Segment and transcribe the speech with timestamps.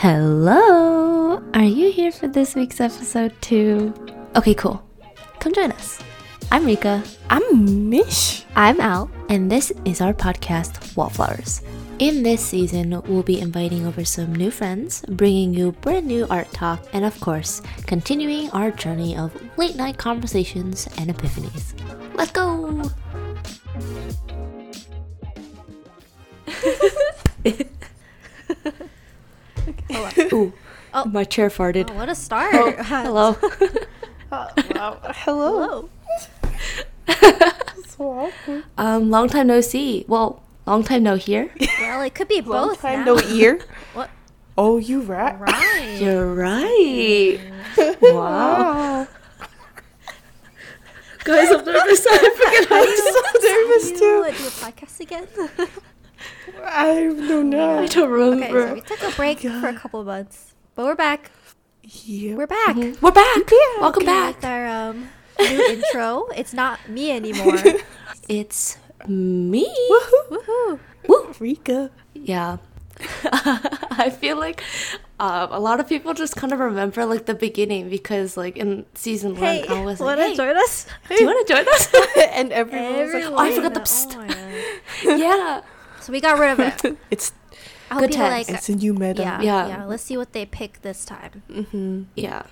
[0.00, 1.42] Hello!
[1.54, 3.92] Are you here for this week's episode too?
[4.36, 4.80] Okay, cool.
[5.40, 5.98] Come join us.
[6.52, 7.02] I'm Rika.
[7.28, 8.44] I'm Mish.
[8.54, 11.62] I'm Al, and this is our podcast, Wallflowers.
[11.98, 16.52] In this season, we'll be inviting over some new friends, bringing you brand new art
[16.52, 21.74] talk, and of course, continuing our journey of late night conversations and epiphanies.
[22.14, 22.88] Let's go!
[30.32, 30.52] Ooh,
[30.94, 31.04] Oh.
[31.04, 31.90] my chair farted.
[31.90, 32.76] Oh, what a start.
[32.86, 33.36] Hello.
[34.32, 34.98] Uh, wow.
[35.14, 35.88] Hello.
[37.06, 37.52] Hello.
[37.88, 38.64] So awkward.
[38.78, 40.04] um, long time no see.
[40.06, 41.50] Well, long time no hear.
[41.80, 42.48] Well, it could be both.
[42.54, 43.14] Long both time now.
[43.14, 43.58] no ear.
[43.94, 44.10] What?
[44.56, 45.38] Oh, you rat.
[45.40, 45.98] Right.
[46.00, 47.38] You're right.
[48.02, 49.06] Wow.
[51.24, 52.06] Guys, I'm nervous.
[52.08, 53.98] I forget how I'm so nervous you too.
[53.98, 55.26] do a podcast again?
[56.64, 56.94] I
[57.28, 57.78] don't know.
[57.78, 61.30] I don't okay, so we took a break for a couple months, but we're back.
[61.82, 62.34] Yeah.
[62.34, 62.76] We're back.
[62.76, 63.50] We're back.
[63.80, 64.36] Welcome back.
[64.36, 65.08] With our um,
[65.40, 66.26] new intro.
[66.36, 67.56] It's not me anymore.
[68.28, 69.64] It's me.
[69.90, 70.28] Woohoo.
[70.36, 70.80] Woohoo.
[71.08, 71.34] Woo.
[71.38, 71.90] Rika.
[72.12, 72.58] Yeah.
[73.32, 74.62] I feel like
[75.20, 78.84] um, a lot of people just kind of remember like the beginning because like in
[78.94, 80.86] season Hey, one I was wanna like, hey, join us?
[81.08, 81.88] do you want to join us?
[82.32, 84.28] and everyone was like, oh, I forgot the Everyone.
[84.28, 84.66] psst.
[85.06, 85.60] Oh my yeah.
[86.08, 86.96] So we got rid of it.
[87.10, 87.32] it's
[87.90, 88.48] I hope Good people times.
[88.48, 88.56] like.
[88.56, 89.20] it's a new meta.
[89.20, 89.68] Yeah, Yeah.
[89.68, 91.42] yeah, Let's see what they pick this time.
[91.50, 92.04] Mm-hmm.
[92.16, 92.44] Yeah.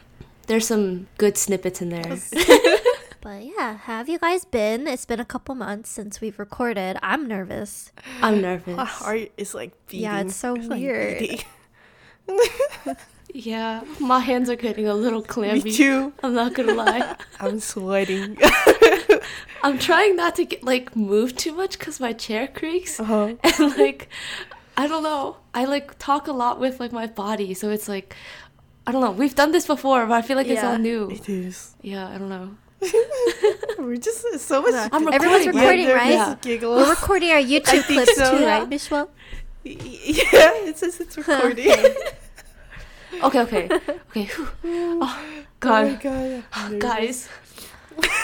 [0.47, 2.19] There's some good snippets in there.
[3.23, 4.87] But yeah, have you guys been?
[4.87, 6.99] It's been a couple months since we've recorded.
[7.03, 7.91] I'm nervous.
[8.21, 8.77] I'm nervous.
[8.77, 10.05] My heart is like beating.
[10.05, 11.19] Yeah, it's so like weird.
[11.19, 11.41] beating.
[13.37, 15.55] Yeah, my hands are getting a little clammy.
[15.63, 15.77] Me clammy.
[15.77, 16.13] too.
[16.23, 17.17] I'm not gonna lie.
[17.41, 18.39] I'm sweating.
[19.63, 23.35] I'm trying not to get like move too much because my chair creaks uh-huh.
[23.43, 24.09] and like
[24.79, 25.37] I don't know.
[25.53, 28.17] I like talk a lot with like my body, so it's like
[28.87, 29.11] I don't know.
[29.11, 31.11] We've done this before, but I feel like it's all new.
[31.11, 31.75] It is.
[31.83, 32.57] Yeah, I don't know.
[33.79, 34.73] We're just so much.
[34.73, 34.89] Yeah.
[34.93, 36.11] I'm Everyone's recording, recording, Yeah, right?
[36.11, 36.37] Yeah.
[36.41, 36.83] Giggles.
[36.83, 38.31] We're recording our YouTube clips so.
[38.31, 38.59] too, Yeah.
[38.61, 39.09] right, Mishwell?
[39.65, 41.75] yeah, it says it's recording.
[43.23, 43.69] Okay, okay,
[44.11, 44.25] okay.
[44.25, 44.49] whew.
[45.01, 45.23] Oh
[45.63, 46.81] Oh my God, god.
[46.81, 47.29] Guys.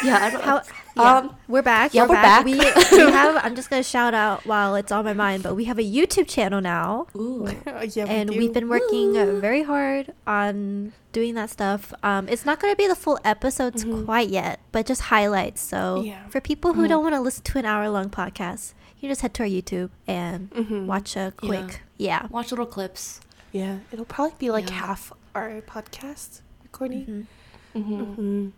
[0.04, 0.42] Yeah, I don't.
[0.44, 0.62] How,
[0.96, 1.94] yeah, Um, we're back.
[1.94, 2.44] yeah, we're back.
[2.44, 2.62] We, we
[3.10, 3.40] have.
[3.42, 6.28] I'm just gonna shout out while it's on my mind, but we have a YouTube
[6.28, 7.48] channel now, Ooh.
[7.66, 11.94] Oh, yeah, and we we've been working uh, very hard on doing that stuff.
[12.02, 15.62] Um, it's not gonna be the full episodes quite yet, but just highlights.
[15.62, 16.26] So Yeah.
[16.28, 19.32] for people who don't want to listen to an hour long podcast, you just head
[19.34, 20.84] to our YouTube and Mhm.
[20.84, 21.80] watch a quick.
[21.96, 22.26] Yeah.
[22.28, 23.20] Watch little clips.
[23.52, 24.86] Yeah, it'll probably be like Yeah.
[24.88, 27.26] half our podcast recording.
[27.74, 27.82] Mhm.
[27.82, 28.48] hmm Mm-hmm.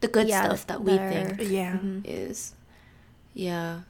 [0.00, 1.78] The good Yeah, stuff that we think Yeah.
[1.78, 2.02] Mhm.
[2.04, 2.54] is,
[3.32, 3.80] yeah.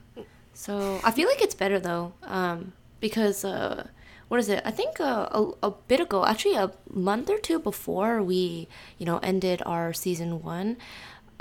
[0.55, 3.89] So I feel like it's better though, um, because uh,
[4.29, 4.63] what is it?
[4.65, 8.69] I think uh, a a bit ago, actually a month or two before we,
[8.99, 10.77] you know, ended our season one.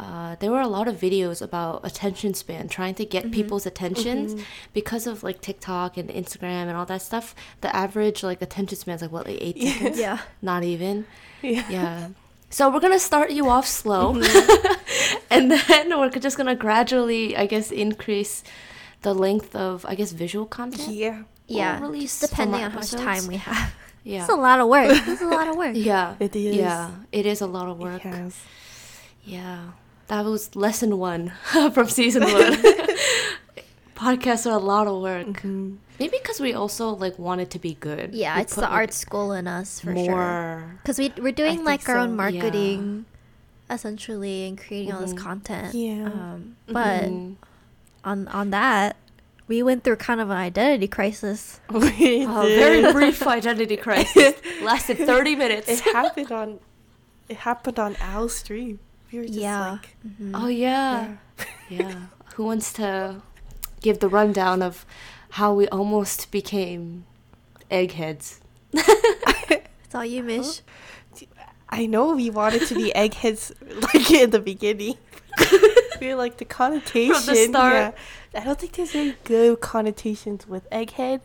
[0.03, 3.34] Uh, there were a lot of videos about attention span, trying to get mm-hmm.
[3.34, 4.44] people's attentions mm-hmm.
[4.74, 7.34] because of like TikTok and Instagram and all that stuff.
[7.62, 9.97] The average like attention span is like what, like eight seconds?
[10.00, 10.19] Yeah.
[10.42, 11.06] Not even.
[11.42, 11.66] Yeah.
[11.69, 12.09] Yeah.
[12.50, 15.18] So we're gonna start you off slow, mm-hmm.
[15.31, 18.44] and then we're just gonna gradually, I guess, increase
[19.02, 20.94] the length of, I guess, visual content.
[20.94, 21.24] Yeah.
[21.47, 21.80] Yeah.
[21.80, 23.74] We'll release depending on how much time we have.
[24.06, 24.24] Yeah.
[24.24, 24.92] It's a lot of work.
[24.92, 25.75] It's a lot of work.
[25.75, 26.16] yeah.
[26.19, 26.58] It is.
[26.58, 26.92] Yeah.
[27.13, 28.06] It is a lot of work.
[28.06, 28.36] It has.
[29.24, 29.72] Yeah.
[30.08, 31.31] That was lesson one
[31.74, 32.53] from season one.
[33.96, 35.28] Podcasts are a lot of work.
[35.41, 35.78] Mhm.
[36.00, 38.13] Maybe because we also like want it to be good.
[38.13, 40.09] Yeah, We it's put, the like, art school in us for sure.
[40.12, 40.80] more.
[40.81, 43.06] Because we we're doing think like our own so, marketing,
[43.69, 45.18] essentially, and creating all this Mhm.
[45.24, 45.74] content.
[45.75, 46.06] Yeah.
[46.08, 47.36] Um, but Mhm.
[48.03, 48.97] on on that,
[49.47, 51.62] we went through kind of an identity crisis.
[51.72, 52.59] We Oh, did.
[52.59, 54.34] very brief identity crisis.
[54.62, 55.69] Lasted 30 minutes.
[55.69, 56.59] It happened on.
[57.30, 58.80] It happened on Al's stream.
[59.13, 59.72] We were just yeah.
[59.74, 59.96] like.
[60.06, 60.31] Mhm.
[60.34, 61.18] Oh yeah.
[61.69, 62.07] yeah.
[62.35, 63.22] Who wants to
[63.81, 64.85] give the rundown of
[65.38, 67.06] how we almost became
[67.69, 68.41] eggheads?
[69.86, 70.62] It's all you, Mish.
[71.69, 73.51] I know we wanted to be eggheads
[73.94, 74.98] like in the beginning.
[76.01, 77.13] we were like the connotation.
[77.13, 77.74] from the start.
[78.33, 78.42] Yeah.
[78.42, 81.21] I don't think there's any good connotations with egghead,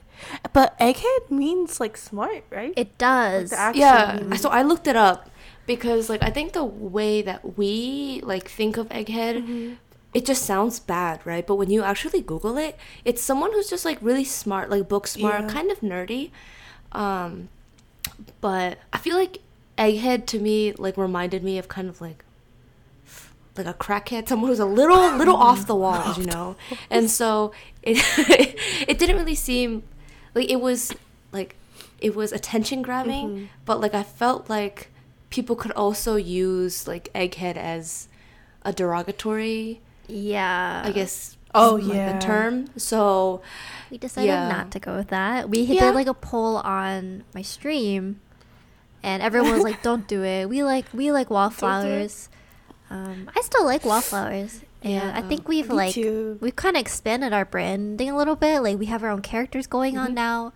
[0.53, 2.75] but egghead means like smart, right?
[2.77, 3.49] It does.
[3.51, 4.19] the actual Yeah.
[4.21, 4.37] meaning.
[4.39, 5.31] So I looked it up
[5.69, 9.75] because like I think the way that we like think of egghead Mm-hmm.
[10.15, 11.47] it just sounds bad, right?
[11.47, 15.07] But when you actually Google it, it's someone who's just like really smart, like book
[15.07, 15.49] smart, Yeah.
[15.49, 16.31] kind of nerdy.
[16.91, 17.49] Um,
[18.41, 19.39] but I feel like
[19.77, 22.25] egghead to me like reminded me of kind of like
[23.57, 26.57] like a crackhead, someone who's a little little off the wall, you know.
[26.91, 27.99] And so it
[28.89, 29.83] it didn't really seem
[30.35, 30.93] like it was
[31.33, 31.57] like
[32.01, 33.45] it was attention grabbing, Mm-hmm.
[33.65, 34.89] but like I felt like
[35.31, 38.09] people could also use like egghead as
[38.63, 40.83] a derogatory, Yeah.
[40.85, 41.37] I guess.
[41.55, 42.13] Oh, like, yeah.
[42.19, 42.67] the term.
[42.77, 43.41] So
[43.91, 44.49] We decided Yeah.
[44.49, 45.49] not to go with that.
[45.49, 45.81] We Yeah.
[45.81, 48.21] did like a poll on my stream,
[49.03, 52.29] and everyone was like, "Don't do it." We like we like wallflowers.
[52.91, 56.37] Um, I still like wallflowers, and I think we've Me like too.
[56.43, 58.61] we've kind of expanded our branding a little bit.
[58.61, 60.15] Like we have our own characters going on Mm-hmm.
[60.15, 60.53] now,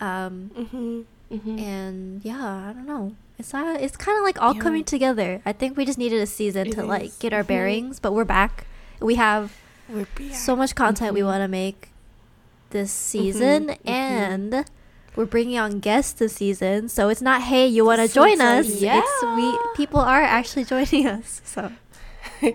[0.00, 1.00] um, Mm-hmm.
[1.30, 1.60] mhm.
[1.60, 3.14] and yeah, I don't know.
[3.38, 4.60] It's not, it's kind of like all Yeah.
[4.60, 5.42] coming together.
[5.44, 7.46] I think we just needed a season It to like get our Mhm.
[7.48, 8.66] bearings, but we're back.
[9.00, 9.52] We have
[9.88, 10.34] We're back.
[10.34, 11.26] so much content we Mhm.
[11.26, 11.90] want to make
[12.70, 13.78] this season mhm.
[13.90, 14.64] and
[15.16, 18.40] we're bringing on guests this season so it's not hey you want to So join
[18.40, 18.98] us exciting.
[18.98, 19.56] it's we Yeah.
[19.76, 21.70] people are actually joining us so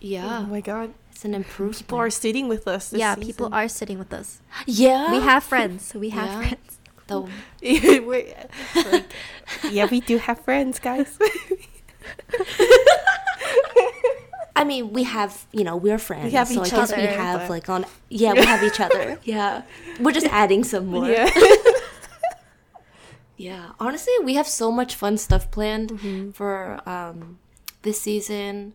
[0.00, 0.94] yeah, Oh my god.
[1.10, 1.78] it's an improvement.
[1.78, 2.90] People are sitting with us.
[2.90, 5.10] This yeah people are sitting with us yeah.
[5.10, 6.38] we have friends we have Yeah.
[6.38, 6.73] friends
[7.06, 7.20] the
[8.06, 8.34] like,
[9.70, 11.18] yeah, we do have friends, guys.
[14.56, 16.32] I mean, we have, you know, we're friends.
[16.32, 19.18] have so each I guess we have but- like on yeah, we have each other.
[19.24, 19.62] Yeah.
[20.00, 21.06] We're just adding some more.
[21.08, 21.28] yeah.
[23.36, 23.70] Yeah.
[23.80, 26.30] Honestly, we have so much fun stuff planned Mm-hmm.
[26.32, 27.38] for um
[27.82, 28.74] this season.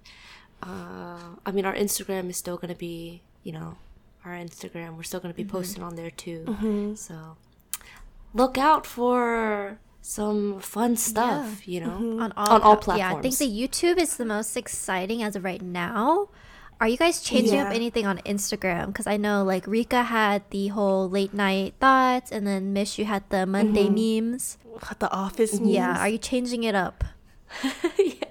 [0.62, 3.78] Uh I mean, our Instagram is still going to be, you know,
[4.26, 4.98] our Instagram.
[4.98, 5.58] We're still going to be Mm-hmm.
[5.58, 6.94] posting on there too.
[6.98, 7.38] So
[8.34, 11.90] look out for some fun stuff, you know.
[11.90, 12.22] Mm-hmm.
[12.22, 15.36] on all, On all pla- yeah i think the youtube is the most exciting as
[15.36, 16.30] of right now
[16.80, 20.70] are you guys changing up anything on instagram because i know like rika had the
[20.70, 24.58] whole late night thoughts and then mish you had the monday memes
[25.00, 25.60] the office.
[25.60, 25.70] memes.
[25.70, 27.04] yeah are you changing it up
[27.98, 28.30] yeah.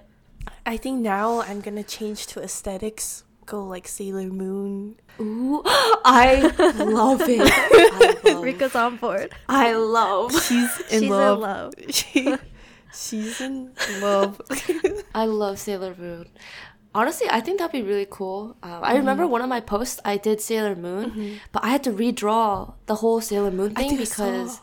[0.69, 3.25] I think now I'm gonna change to aesthetics.
[3.47, 4.97] Go like Sailor Moon.
[5.19, 5.63] Ooh,
[6.05, 6.41] I
[6.77, 7.41] love it.
[7.43, 8.08] I love,
[8.49, 11.39] rika's on board I love She's in She's in love.
[11.41, 11.75] love.
[11.99, 12.37] She,
[12.93, 14.41] she's in love.
[15.15, 16.27] I love Sailor Moon.
[16.95, 18.57] Honestly, I think that'd be really cool.
[18.63, 19.33] Um, I remember Mm-hmm.
[19.33, 23.21] one of my posts, I did Sailor Moon, but I had to redraw the whole
[23.21, 24.61] Sailor Moon thing think I because,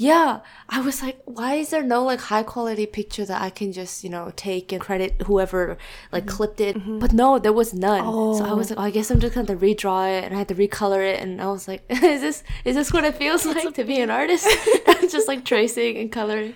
[0.00, 3.70] yeah, I was like, why is there no like high quality picture that I can
[3.70, 5.76] just you know take and credit whoever
[6.10, 6.36] like mm-hmm.
[6.36, 6.74] clipped it?
[6.74, 7.00] Mm-hmm.
[7.00, 8.04] But no, there was none.
[8.04, 8.56] So I oh.
[8.56, 8.72] was Mm-hmm.
[8.72, 8.76] Oh.
[8.76, 11.20] like, oh, I guess I'm just gonna redraw it, and I had to recolor it,
[11.20, 14.08] and I was like, is this is this what it feels like to be an
[14.08, 14.48] artist?
[15.10, 16.54] just like tracing and coloring.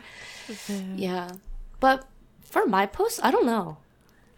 [0.96, 1.32] Yeah.
[1.80, 2.08] But
[2.40, 3.76] for my post, I don't know.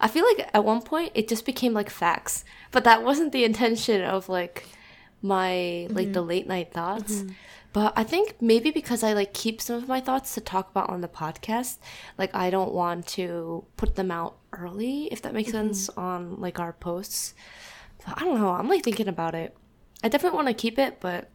[0.01, 3.45] I feel like at one point it just became like facts, but that wasn't the
[3.45, 4.67] intention of like
[5.23, 6.29] my like the mm-hmm.
[6.29, 7.23] late night thoughts.
[7.77, 10.89] But I think maybe because I like keep some of my thoughts to talk about
[10.89, 11.77] on the podcast,
[12.17, 16.59] like I don't want to put them out early, if that makes sense, on like
[16.59, 17.35] our posts.
[18.01, 18.49] But I don't know.
[18.49, 19.55] I'm like thinking about it.
[20.03, 21.29] I definitely want to keep it, but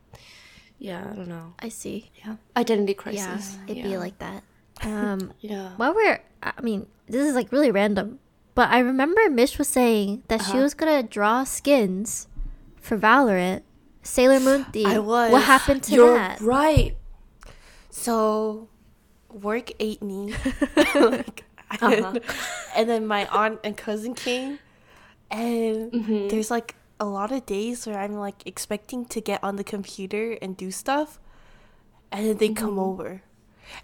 [0.79, 1.53] yeah, I don't know.
[1.59, 3.57] i see Yeah, identity crisis.
[3.57, 4.41] yeah it'd be like that
[4.81, 5.73] um yeah.
[5.77, 8.17] while we're i mean this is like really random
[8.55, 10.63] but i remember mish was saying that she Uh-huh.
[10.65, 12.25] was gonna draw skins
[12.81, 13.61] for valorant
[14.03, 15.31] sailor moon theme I was.
[15.31, 16.95] what happened to You're that right.
[17.89, 18.69] So,
[19.30, 20.33] work ate me.
[20.95, 21.44] like,
[21.81, 22.13] Uh-huh.
[22.75, 24.59] and then my aunt and cousin came,
[25.30, 26.27] and Mm-hmm.
[26.30, 30.38] there's like a lot of days where I'm like expecting to get on the computer
[30.42, 31.19] and do stuff,
[32.12, 32.80] and then they come Mm-hmm.
[32.92, 33.24] over.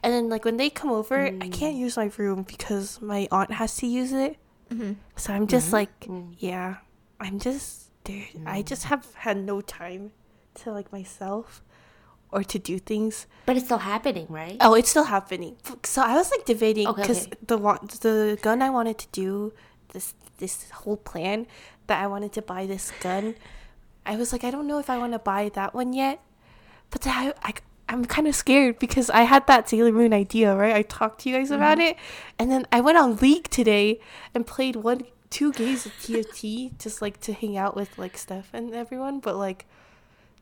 [0.04, 1.52] And then like when they come over, I Mm.
[1.54, 4.36] can't use my room because my aunt has to use it.
[4.70, 4.98] Mhm.
[5.16, 6.36] So I'm just like, Mm.
[6.40, 6.84] yeah,
[7.22, 8.26] I'm just there.
[8.46, 10.12] I just have had no time
[10.64, 11.62] to like myself
[12.32, 13.28] or to do things.
[13.46, 14.58] But it's still happening, right?
[14.60, 15.56] Oh, it's still happening.
[15.84, 17.38] So I was like debating because okay.
[17.46, 17.58] the
[18.02, 19.54] the gun I wanted to do
[19.94, 21.48] this this whole plan
[21.88, 23.36] that I wanted to buy this gun.
[24.06, 26.20] I was like, I don't know if I want to buy that one yet,
[26.92, 27.54] but I, I
[27.90, 30.76] I'm kind of scared because I had that Sailor Moon idea, right?
[30.76, 31.96] I talked to you guys about Mm-hmm.
[31.96, 31.98] it,
[32.40, 34.00] and then I went on League today
[34.34, 38.50] and played one two games of TFT just like to hang out with like Steph
[38.54, 39.66] and everyone, but like.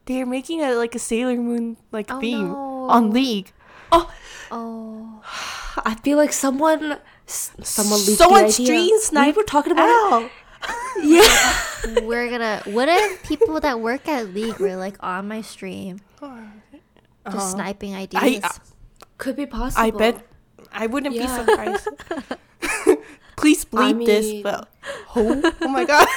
[0.08, 2.86] They're making a like a Sailor Moon like Oh, theme no.
[2.94, 3.52] on League.
[3.92, 4.06] Oh,
[4.52, 5.20] oh
[5.84, 8.66] I feel like someone, s- someone Someone the idea.
[8.68, 10.30] stream We snipe- were talking about Ow.
[10.30, 10.32] it.
[11.02, 12.02] Yeah.
[12.06, 16.32] we're gonna what if people that work at league were like on my stream just
[17.26, 17.40] Uh-huh.
[17.40, 18.46] sniping ideas
[19.18, 19.86] Could be possible.
[19.86, 20.22] I bet
[20.72, 21.88] I wouldn't be surprised.
[23.38, 24.70] Please I bleep this, but
[25.16, 26.08] oh, oh my god.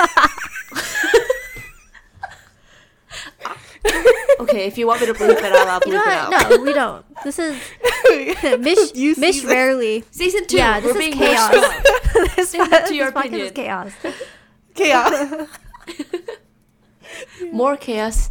[4.40, 6.30] Okay, if you want me to bleep it out, I'll bleep you know it out.
[6.30, 6.50] what?
[6.50, 7.56] no we don't this is
[8.60, 9.44] mish You mish this?
[9.44, 10.56] rarely Season two.
[10.56, 11.50] Yeah, this is chaos.
[12.36, 13.92] this, Season to your this podcast is chaos
[14.74, 15.48] Chaos.
[17.52, 18.30] More chaos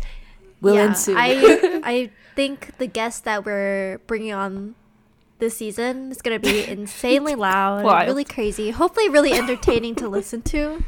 [0.62, 1.16] will yeah, ensue.
[1.18, 4.76] I I think the guest that we're bringing on
[5.40, 8.08] this season is gonna be insanely loud, Wild.
[8.08, 10.84] really crazy, hopefully really entertaining to listen to.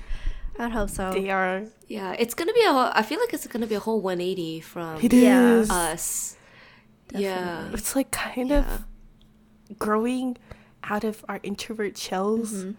[0.58, 1.12] I'd hope so.
[1.13, 1.63] They are.
[1.88, 2.72] Yeah, it's gonna be a.
[2.72, 5.53] Whole, I feel like it's gonna be a whole 180 from It Yeah.
[5.60, 5.70] is.
[5.70, 6.36] us.
[7.13, 8.60] Yeah, It's like kind Yeah.
[9.70, 10.38] of growing
[10.84, 12.72] out of our introvert shells, Mm-hmm.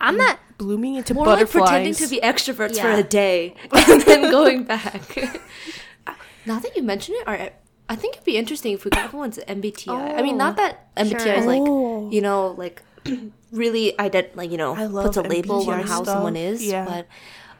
[0.00, 0.38] I'm not.
[0.58, 1.62] blooming into more like butterflies.
[1.68, 5.16] pretending to be extroverts for a day and then going back.
[6.46, 7.50] now that you mention it, or
[7.92, 10.18] I think it'd be interesting if we got everyone's MBTI.
[10.18, 11.32] I mean, not that MBTI sure.
[11.40, 12.10] is like Oh.
[12.10, 12.82] you know like
[13.62, 16.06] really ident like you know I puts a love label on how stuff.
[16.14, 16.84] someone is, Yeah.
[16.84, 17.06] but.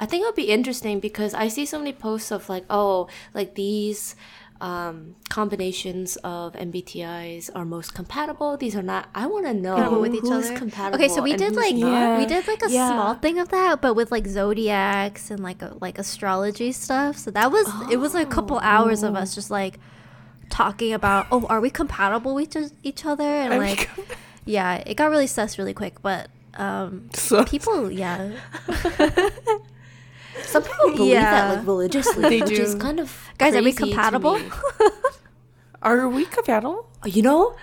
[0.03, 3.07] I think it would be interesting because I see so many posts of like, oh,
[3.35, 4.17] like these
[4.61, 8.57] um, combinations of MBTIs are most compatible.
[8.57, 9.09] These are not.
[9.15, 10.57] I want to know compatible with each other.
[10.57, 10.97] compatible.
[10.99, 11.77] Okay, so we did like.
[11.77, 12.19] Yeah.
[12.19, 12.89] we did like a Yeah.
[12.89, 17.17] small thing of that, but with like zodiacs and like a, like astrology stuff.
[17.19, 19.79] So that was it was like a couple hours of us just like
[20.53, 24.05] talking about oh are we compatible with each- each other and Are like com-
[24.45, 28.33] yeah it got really sus really quick, but um So- people yeah
[30.45, 31.31] Some people believe Yeah.
[31.31, 34.39] that like religiously, They which is kind of guys are we compatible?
[35.83, 36.89] Are we compatible?
[37.05, 37.57] You know,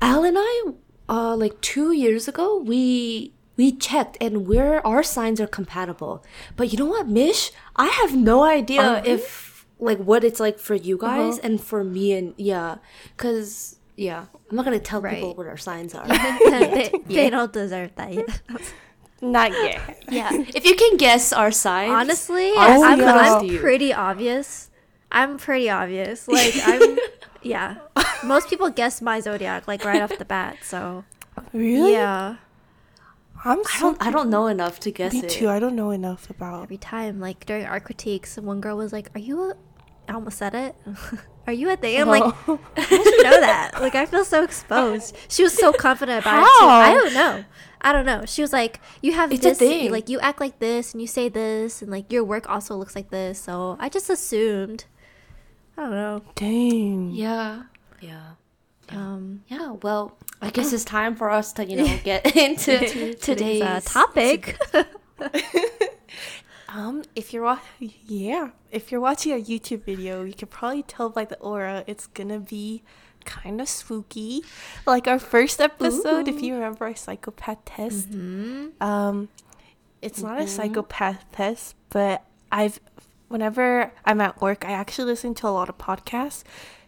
[0.00, 0.62] Al and I,
[1.10, 6.24] uh, like two years ago, we we checked and we're our signs are compatible.
[6.56, 7.52] But you know what, Mish?
[7.76, 9.08] I have no idea Are we?
[9.10, 11.46] if like what it's like for you guys Uh-huh.
[11.46, 12.76] and for me and yeah,
[13.16, 16.06] cause yeah, I'm not gonna tell people what our signs are.
[16.06, 18.40] they, they don't deserve that yet.
[19.20, 20.02] Not yet.
[20.10, 23.14] yeah, if you can guess our signs, Honestly, I'll I'm, yeah.
[23.40, 24.70] I'm pretty obvious.
[25.12, 26.26] I'm pretty obvious.
[26.28, 26.98] Like I'm,
[27.42, 27.76] yeah.
[28.24, 30.58] Most people guess my zodiac like right off the bat.
[30.62, 31.04] So
[31.52, 31.92] Really?
[31.92, 32.36] yeah,
[33.44, 35.28] I'm I don't I don't know enough to guess Me it.
[35.30, 35.48] too.
[35.48, 36.62] I don't know enough about.
[36.62, 39.54] every time like during our critiques, one girl was like, "Are you a?"
[40.08, 40.74] I almost said it.
[41.46, 42.00] Are you a thing?
[42.00, 42.58] I'm like, Oh.
[42.76, 43.72] how did you know that?
[43.80, 45.14] Like I feel so exposed.
[45.28, 46.66] She was so confident about it too.
[46.66, 46.68] How?
[46.68, 47.44] I don't know.
[47.82, 48.24] I don't know.
[48.24, 49.90] She was like, "You have It's a this, thing.
[49.92, 52.96] like you act like this, and you say this, and like your work also looks
[52.96, 54.86] like this." So I just assumed.
[55.76, 56.22] I don't know.
[56.34, 57.10] Dang.
[57.12, 57.64] Yeah,
[58.00, 58.40] yeah.
[58.90, 63.20] Um, Yeah, well, I guess it's time for us to, you know, get into today's
[63.20, 64.58] today's uh, topic.
[66.68, 71.08] Um, if you're wa- yeah, if you're watching a YouTube video, you can probably tell
[71.08, 72.82] by the aura it's gonna be
[73.24, 74.42] kind of spooky.
[74.84, 78.08] Like our first episode, if you remember our psychopath test.
[78.80, 79.28] Um,
[80.02, 82.80] it's not a psychopath test, but I've
[83.28, 86.42] whenever I'm at work, I actually listen to a lot of podcasts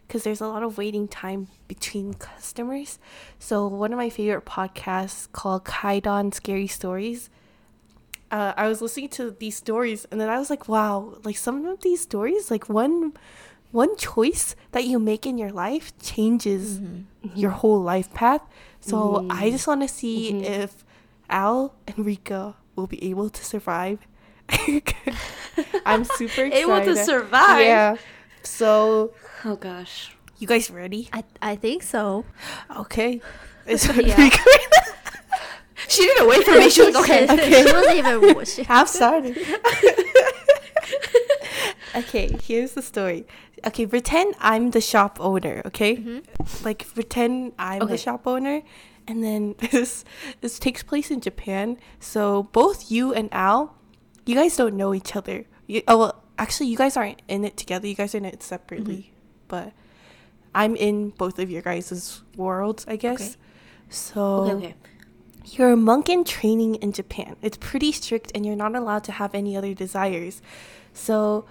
[0.07, 2.99] because there's a lot of waiting time between customers.
[3.39, 7.29] So one of my favorite podcasts called Kaidon Scary Stories
[8.31, 11.65] uh, I was listening to these stories and then I was like, wow, like some
[11.65, 13.13] of these stories, like one
[13.71, 17.37] one choice that you make in your life changes mm-hmm.
[17.37, 18.41] your whole life path.
[18.79, 19.51] So I mm-hmm.
[19.51, 20.43] just want to see mm-hmm.
[20.43, 20.85] if
[21.29, 24.07] Al and Rika will be able to survive.
[25.85, 26.53] I'm super excited.
[26.53, 27.65] Able to survive?
[27.65, 27.95] Yeah.
[28.43, 29.13] So
[29.45, 30.11] Oh gosh.
[30.39, 31.09] you guys ready?
[31.13, 32.25] I I think so.
[32.75, 33.21] Okay.
[33.67, 34.15] Is Yeah.
[34.17, 34.37] Rika
[35.89, 36.69] She didn't wait for me.
[36.69, 37.63] She was like, okay.
[37.63, 38.45] She wasn't even.
[38.45, 39.37] She, Have started.
[41.95, 43.25] okay, here's the story.
[43.65, 45.97] Okay, pretend I'm the shop owner, okay?
[45.97, 46.65] Mm-hmm.
[46.65, 47.91] Like pretend I'm Okay.
[47.93, 48.61] the shop owner
[49.07, 50.03] and then this
[50.41, 51.77] this takes place in Japan.
[51.99, 53.75] So both you and Al,
[54.25, 55.45] you guys don't know each other.
[55.67, 57.87] You, oh well, actually you guys aren't in it together.
[57.87, 59.09] You guys are in it separately.
[59.09, 59.16] Mm-hmm.
[59.47, 59.73] But
[60.53, 63.21] I'm in both of your guys' worlds, I guess.
[63.21, 63.35] Okay.
[63.89, 64.75] So Okay, okay.
[65.45, 67.35] you're a monk in training in Japan.
[67.41, 70.41] It's pretty strict and you're not allowed to have any other desires.
[70.93, 71.45] So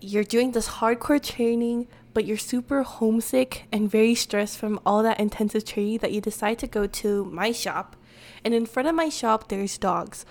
[0.00, 5.18] you're doing this hardcore training, but you're super homesick and very stressed from all that
[5.20, 7.96] intensive training that you decide to go to my shop.
[8.44, 10.24] And in front of my shop, there's dogs.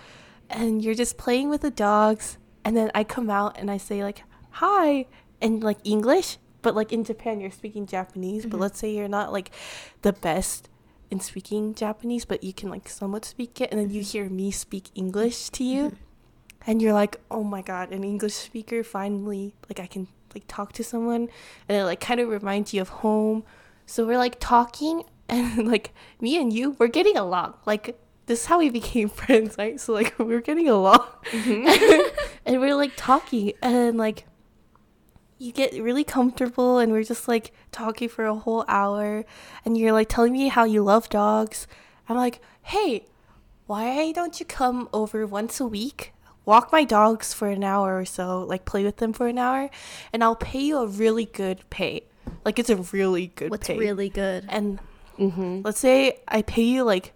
[0.50, 2.38] And you're just playing with the dogs.
[2.64, 5.06] And then I come out and I say, like, hi,
[5.42, 6.38] in like English.
[6.68, 8.44] But like in Japan, you're speaking Japanese.
[8.44, 8.62] But mm-hmm.
[8.64, 9.52] let's say you're not like
[10.02, 10.68] the best
[11.10, 14.12] in speaking Japanese, but you can like somewhat speak it, and then you mm-hmm.
[14.12, 16.70] hear me speak English to you, mm-hmm.
[16.70, 20.74] and you're like, oh my god, an English speaker finally, like I can like talk
[20.74, 21.30] to someone,
[21.70, 23.46] and it like kind of reminds you of home.
[23.86, 27.54] So we're like talking, and like me and you, we're getting along.
[27.66, 29.80] Like this is how we became friends, right?
[29.80, 34.26] So like we're getting along, and we're like talking, and like
[35.40, 39.24] you get really comfortable and we're just like talking for a whole hour
[39.64, 41.68] and you're like telling me how you love dogs.
[42.10, 43.06] I'm like, "Hey,
[43.66, 46.14] why don't you come over once a week?
[46.46, 49.70] Walk my dogs for an hour or so, like play with them for an hour,
[50.14, 52.04] and I'll pay you a really good pay.
[52.46, 53.50] Like it's a really good pay.
[53.50, 53.78] What's pay.
[53.78, 54.46] really good?
[54.50, 54.80] and
[55.20, 55.62] Mm-hmm.
[55.66, 57.12] let's say I pay you like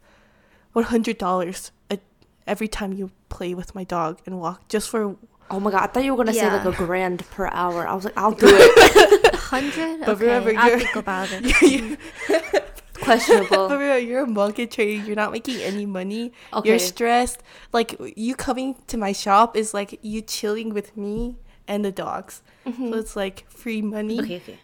[0.73, 1.99] one hundred dollars a,
[2.47, 5.15] every time you play with my dog and walk just for
[5.53, 7.85] Oh my god, I thought you were gonna say like a grand per hour.
[7.87, 9.35] I was like, I'll do it.
[9.35, 9.99] hundred.
[9.99, 11.61] But Okay, remember, I'll you're- think about it.
[11.71, 11.97] you
[13.01, 13.69] Questionable.
[13.99, 15.03] you're a market trader.
[15.05, 16.33] You're not making any money.
[16.53, 16.69] Okay.
[16.69, 17.41] You're stressed.
[17.73, 22.41] Like you coming to my shop is like you chilling with me and the dogs.
[22.63, 24.19] So it's like free money.
[24.21, 24.59] okay, okay.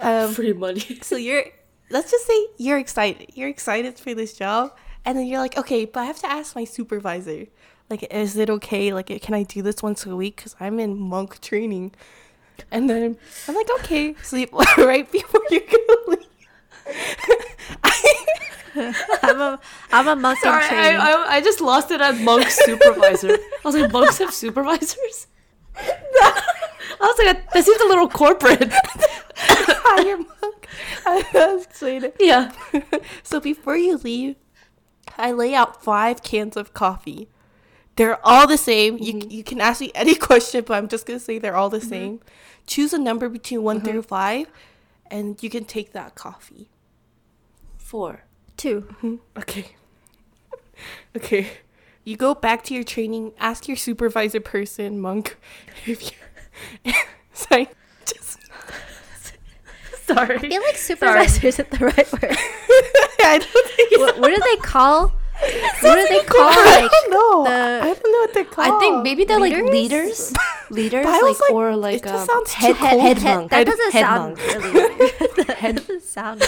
[0.00, 0.80] Um, Free money.
[1.02, 1.44] so you're
[1.90, 3.30] let's just say you're excited.
[3.34, 6.54] You're excited for this job, and then you're like, okay, but I have to ask
[6.54, 7.46] my supervisor.
[7.88, 8.92] Like, is it okay?
[8.92, 10.36] Like, can I do this once a week?
[10.36, 11.92] Because I'm in monk training.
[12.70, 13.16] And then
[13.46, 16.26] I'm like, okay, sleep right before you go leave.
[19.22, 19.60] I'm a
[19.92, 21.00] I'm a monk Sorry, training.
[21.00, 23.32] I, I, I just lost it at monk supervisor.
[23.32, 25.26] I was like, monks have supervisors?
[25.78, 26.42] I
[27.00, 28.72] was like, that seems a little corporate.
[29.36, 30.68] hire monk.
[31.06, 32.12] I was excited.
[32.20, 32.52] yeah.
[33.22, 34.36] So before you leave,
[35.18, 37.28] I lay out five cans of coffee.
[37.96, 38.98] They're all the same.
[38.98, 39.30] You mm-hmm.
[39.30, 41.88] you can ask me any question, but I'm just gonna say they're all the mm-hmm.
[41.88, 42.20] same.
[42.66, 43.86] Choose a number between one mm-hmm.
[43.86, 44.48] through five,
[45.10, 46.68] and you can take that coffee.
[47.78, 48.24] Four.
[48.56, 49.20] Two.
[49.36, 49.76] Okay.
[51.16, 51.48] okay.
[52.04, 53.32] You go back to your training.
[53.38, 55.36] Ask your supervisor person, monk,
[55.86, 56.12] if
[56.84, 56.92] you.
[57.32, 57.68] Sorry.
[58.04, 58.38] Just.
[60.08, 60.38] I Sorry.
[60.38, 62.36] feel like supervisor isn't the right word.
[63.20, 63.92] I don't think.
[63.92, 65.12] It's, what, what do they call?
[65.82, 67.44] What do they call I like don't know.
[67.44, 68.72] the- I don't know what they're called.
[68.74, 69.62] I think maybe they're Leaders?
[69.62, 70.32] like leaders.
[70.70, 72.90] Leaders, But I was like, like, or it like just um, sounds head, too head,
[72.90, 73.02] cold.
[73.02, 73.50] head head, monk.
[73.52, 74.46] that doesn't head sound monk.
[74.64, 75.10] really
[75.44, 76.40] that doesn't sound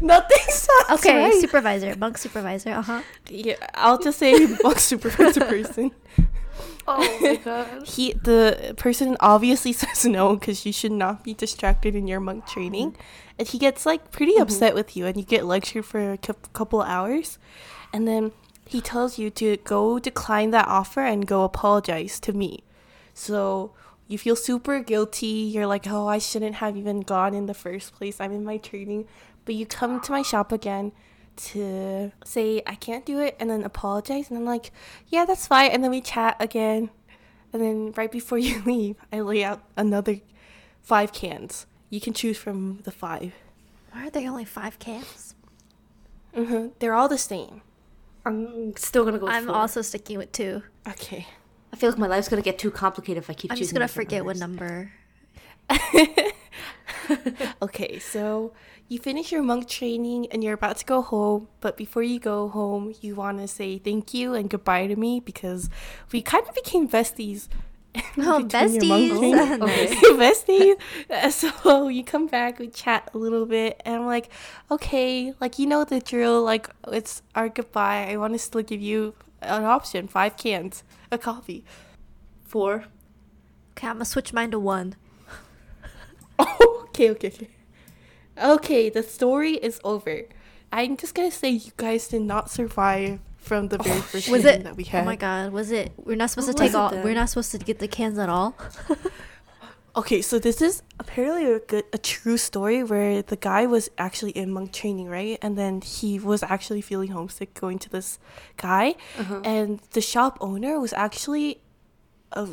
[0.00, 1.34] Nothing sounds okay right.
[1.40, 4.32] supervisor monk supervisor uh-huh Yeah, I'll just say
[4.62, 5.90] monk supervisor person.
[6.88, 7.86] Oh my god.
[7.86, 12.46] He, the person obviously says no because you should not be distracted in your monk
[12.46, 12.96] training,
[13.38, 16.32] and he gets like pretty upset with you, and you get lectured for a cou-
[16.54, 17.38] couple hours,
[17.92, 18.32] and then
[18.66, 22.62] he tells you to go decline that offer and go apologize to me.
[23.14, 23.72] So
[24.06, 25.26] you feel super guilty.
[25.26, 28.20] You're like, oh, I shouldn't have even gone in the first place.
[28.20, 29.06] I'm in my training,
[29.44, 30.92] but you come to my shop again
[31.36, 34.72] to say I can't do it and then apologize and I'm like,
[35.08, 35.70] yeah, that's fine.
[35.70, 36.90] And then we chat again.
[37.52, 40.20] And then right before you leave, I lay out another
[40.82, 41.66] five cans.
[41.88, 43.32] You can choose from the five.
[43.90, 45.34] why are there only five cans
[46.34, 47.62] hmm They're all the same.
[48.24, 49.26] I'm still gonna go.
[49.26, 49.54] With i'm four.
[49.54, 51.26] also sticking with two Okay.
[51.72, 53.86] I feel like my life's gonna get too complicated if I keep i'm just gonna
[53.86, 54.92] different forget what number
[57.62, 58.52] Okay, so
[58.88, 62.48] you finish your monk training and you're about to go home, but before you go
[62.48, 65.68] home, you want to say thank you and goodbye to me because
[66.12, 67.48] we kind of became besties.
[68.18, 69.94] oh besties Nice.
[70.22, 70.76] besties.
[71.10, 74.30] Uh, So you come back, we chat a little bit, and I'm like,
[74.70, 76.42] okay, like you know the drill.
[76.42, 78.06] Like it's our goodbye.
[78.10, 81.64] I want to still give you an option: five cans, a coffee.
[82.44, 82.84] Four.
[83.72, 84.96] okay i'm gonna switch mine to one
[86.38, 87.48] Oh, okay, okay, okay.
[88.42, 90.22] Okay, the story is over.
[90.72, 93.20] I'm just gonna say you guys did not survive
[93.50, 95.02] from the very first was it that we had.
[95.02, 97.02] oh my god was it we're not supposed What to take all then?
[97.04, 98.50] we're not supposed to get the cans at all
[99.96, 104.30] Okay, so this is apparently a good, a true story where the guy was actually
[104.42, 105.36] in monk training, right?
[105.42, 108.20] And then he was actually feeling homesick going to this
[108.56, 109.40] guy, Uh-huh.
[109.44, 111.48] and the shop owner was actually
[112.30, 112.44] a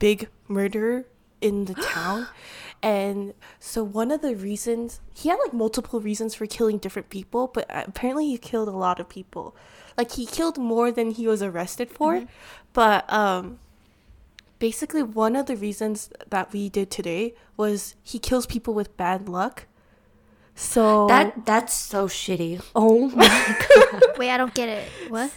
[0.00, 1.04] big murderer
[1.40, 2.26] in the town.
[2.82, 7.42] And so one of the reasons he had like multiple reasons for killing different people,
[7.54, 9.54] but apparently he killed a lot of people.
[9.96, 12.24] Like he killed more than he was arrested for.
[12.72, 13.58] But um
[14.58, 19.28] basically one of the reasons that we did today was he kills people with bad
[19.28, 19.66] luck.
[20.54, 22.62] So That that's so shitty.
[22.74, 23.26] Oh my
[23.74, 24.02] god.
[24.18, 25.30] wait i don't get it what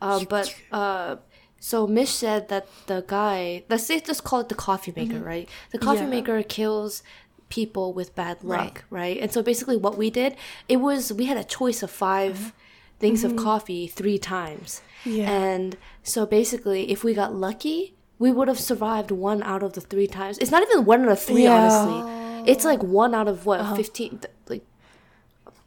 [0.00, 1.16] Um, but uh,
[1.58, 5.48] so Mish said that the guy, let's say just call it the coffee maker, right?
[5.72, 6.10] The coffee Yeah.
[6.16, 7.02] maker kills
[7.48, 9.16] people with bad luck, right.
[9.18, 10.36] And so basically, what we did,
[10.68, 12.52] it was we had a choice of 5
[12.98, 13.44] things of mm-hmm.
[13.44, 15.30] coffee three times, Yeah.
[15.30, 19.80] and so basically, if we got lucky, we would have survived one out of the
[19.80, 20.38] three times.
[20.38, 21.56] It's not even one out of three, Yeah.
[21.56, 22.50] honestly.
[22.50, 23.76] It's like one out of what uh-huh.
[23.76, 24.64] fifteen, th- like.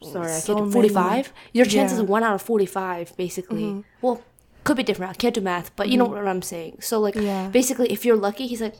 [0.02, 0.68] Sorry, I So can't.
[0.68, 0.74] many.
[0.74, 1.34] Forty-five.
[1.52, 2.06] Your chances Yeah.
[2.06, 3.64] are one out of forty-five, basically.
[3.64, 3.82] Mm-hmm.
[4.02, 4.22] Well,
[4.64, 5.12] could be different.
[5.12, 6.24] I can't do math, but you know mm-hmm.
[6.24, 6.78] what I'm saying.
[6.82, 7.50] So like, Yeah.
[7.50, 8.76] basically, if you're lucky, he's like,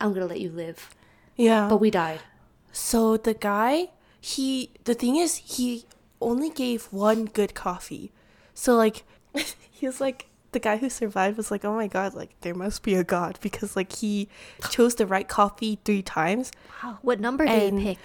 [0.00, 0.94] "I'm gonna let you live,"
[1.36, 1.68] yeah.
[1.68, 2.20] but we died.
[2.72, 5.84] So the guy, he the thing is he
[6.24, 8.12] only gave one good coffee.
[8.54, 9.04] So like
[9.70, 12.82] he was like the guy who survived was like, "Oh my god, like there must
[12.82, 14.28] be a god because like he
[14.70, 16.98] chose the right coffee three times." Wow.
[17.02, 17.98] What number did And- you pick?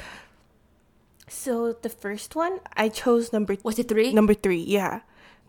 [1.27, 4.12] So the first one, I chose number Was it three?
[4.13, 4.63] number three.
[4.65, 5.01] Yeah,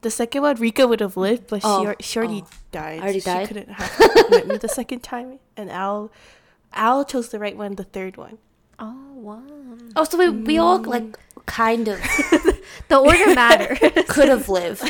[0.02, 2.50] the second one, Rika would have lived, but Oh, she al- she already oh.
[2.70, 3.00] died.
[3.00, 3.48] Already she died?
[3.48, 6.11] couldn't have met me the second time, and Al,
[6.74, 8.37] Al chose the right one, the third one.
[8.78, 9.42] Oh wow.
[9.96, 10.87] Oh, so we, we all mm.
[10.87, 11.18] like
[11.50, 12.00] kind of
[12.88, 13.78] The order matters.
[14.08, 14.82] could have lived.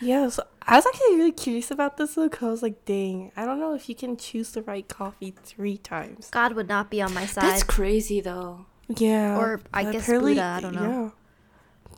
[0.00, 3.32] yeah, so I was actually really curious about this though, 'cause I was like, dang,
[3.36, 6.28] I don't know if you can choose the right coffee three times.
[6.30, 7.44] God would not be on my side.
[7.44, 8.66] That's crazy though.
[8.88, 10.90] Yeah, Or I guess Buddha, I don't know.
[10.90, 11.10] Yeah.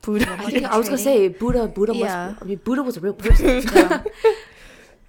[0.03, 0.37] Buddha.
[0.39, 1.69] I, think I was gonna say Buddha.
[1.69, 2.29] Buddha Yeah.
[2.31, 2.37] was.
[2.43, 3.63] I mean, Buddha was a real person.
[3.75, 4.03] Yeah.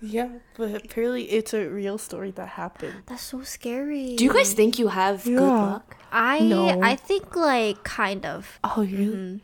[0.06, 3.04] Yeah, but apparently it's a real story that happened.
[3.08, 4.16] That's so scary.
[4.20, 5.96] Do you guys think you have good luck?
[6.12, 6.82] I No.
[6.84, 8.60] I think like kind of.
[8.68, 9.16] Oh, really?
[9.16, 9.40] Mhm.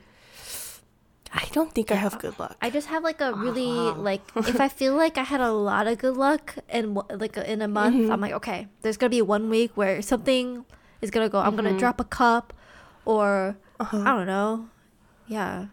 [1.31, 2.57] I don't think I have good luck.
[2.61, 4.01] I just have like a really Uh-huh.
[4.01, 7.61] like if I feel like I had a lot of good luck in like in
[7.61, 8.11] a month, Mm-hmm.
[8.11, 10.65] I'm like okay, there's gonna be one week where something
[11.01, 11.39] is gonna go.
[11.39, 11.65] I'm Mm-hmm.
[11.71, 12.51] gonna drop a cup,
[13.05, 14.01] or Uh-huh.
[14.03, 14.67] I don't know.
[15.27, 15.67] Yeah.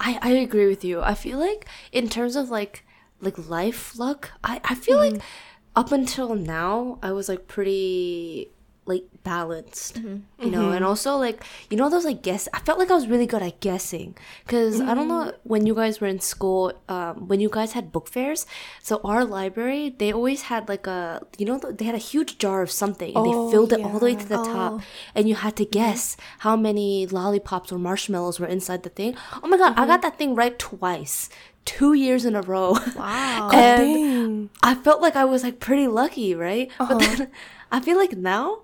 [0.00, 1.02] I, I agree with you.
[1.02, 2.86] I feel like in terms of like
[3.20, 5.76] like life luck, I, I feel like mm-hmm.
[5.76, 8.50] up until now I was like pretty
[8.88, 10.24] like balanced, mm-hmm.
[10.42, 10.86] you know, and mm-hmm.
[10.86, 12.48] also like you know those like guess.
[12.54, 14.16] I felt like I was really good at guessing.
[14.44, 17.92] Because I don't know when you guys were in school, um, when you guys had
[17.92, 18.46] book fairs.
[18.82, 22.62] So our library, they always had like a you know they had a huge jar
[22.62, 24.44] of something and Oh, they filled it all the way to the Oh.
[24.44, 24.80] top,
[25.14, 29.14] and you had to guess how many lollipops or marshmallows were inside the thing.
[29.42, 31.28] Oh my god, I got that thing right twice,
[31.68, 32.76] two years in a row.
[32.96, 33.50] Wow.
[33.52, 36.70] and I felt like I was like pretty lucky, right?
[36.78, 37.30] But then
[37.72, 38.60] I feel like now.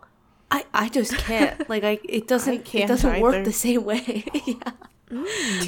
[0.50, 4.22] I, I just can't like I it doesn't it can't doesn't work the same way
[4.46, 4.70] yeah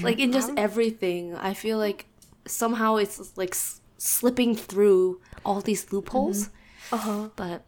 [0.07, 2.07] like in just everything I feel like
[2.47, 6.51] somehow it's like s- slipping through all these loopholes
[6.93, 7.29] Uh huh.
[7.35, 7.65] but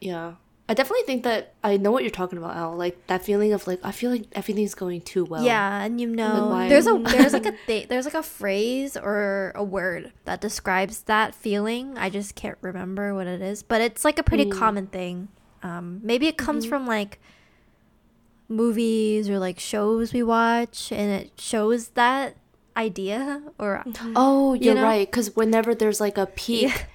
[0.00, 0.34] yeah
[0.70, 3.66] I definitely think that I know what you're talking about Al like that feeling of
[3.66, 6.94] like I feel like everything's going too well yeah, and you know, why- there's a
[7.10, 11.98] there's like a th- there's like a phrase or a word that describes that feeling.
[11.98, 14.52] I just can't remember what it is, but it's like a pretty Mm.
[14.62, 15.28] common thing.
[15.64, 16.70] Um, maybe it comes Mm-hmm.
[16.70, 17.18] from like
[18.48, 22.36] movies or like shows we watch, and it shows that
[22.76, 23.42] idea.
[23.58, 23.82] Or
[24.16, 24.82] oh you're know?
[24.84, 26.86] right because whenever there's like a peak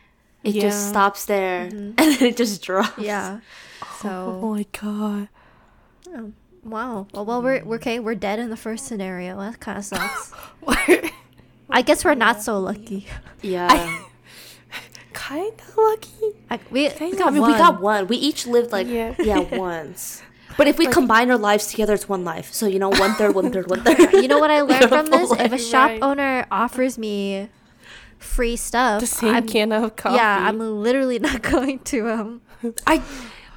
[0.45, 1.93] it just stops there mm-hmm.
[1.97, 3.39] and then it just drops yeah,
[3.81, 5.27] Oh so my god.
[6.13, 7.07] Um, wow.
[7.13, 7.99] Well, well, we're we're okay.
[7.99, 9.37] We're dead in the first scenario.
[9.39, 10.31] That kind of sucks.
[11.69, 13.07] I guess we're not so lucky.
[13.41, 13.99] yeah
[15.15, 16.35] kind of lucky.
[16.49, 18.07] I, we, we got I we got one.
[18.07, 19.15] We each lived like Yeah.
[19.17, 20.21] yeah, once.
[20.57, 22.53] But if we combine our lives together, it's one life.
[22.53, 24.13] So you know, one third, one third, one third.
[24.13, 25.31] you know what I learned from this?
[25.31, 25.59] If a Right.
[25.59, 27.49] shop owner offers me
[28.25, 30.15] free stuff, The same I'm, can of coffee.
[30.15, 32.41] yeah, I'm literally not going to um.
[32.87, 33.01] I,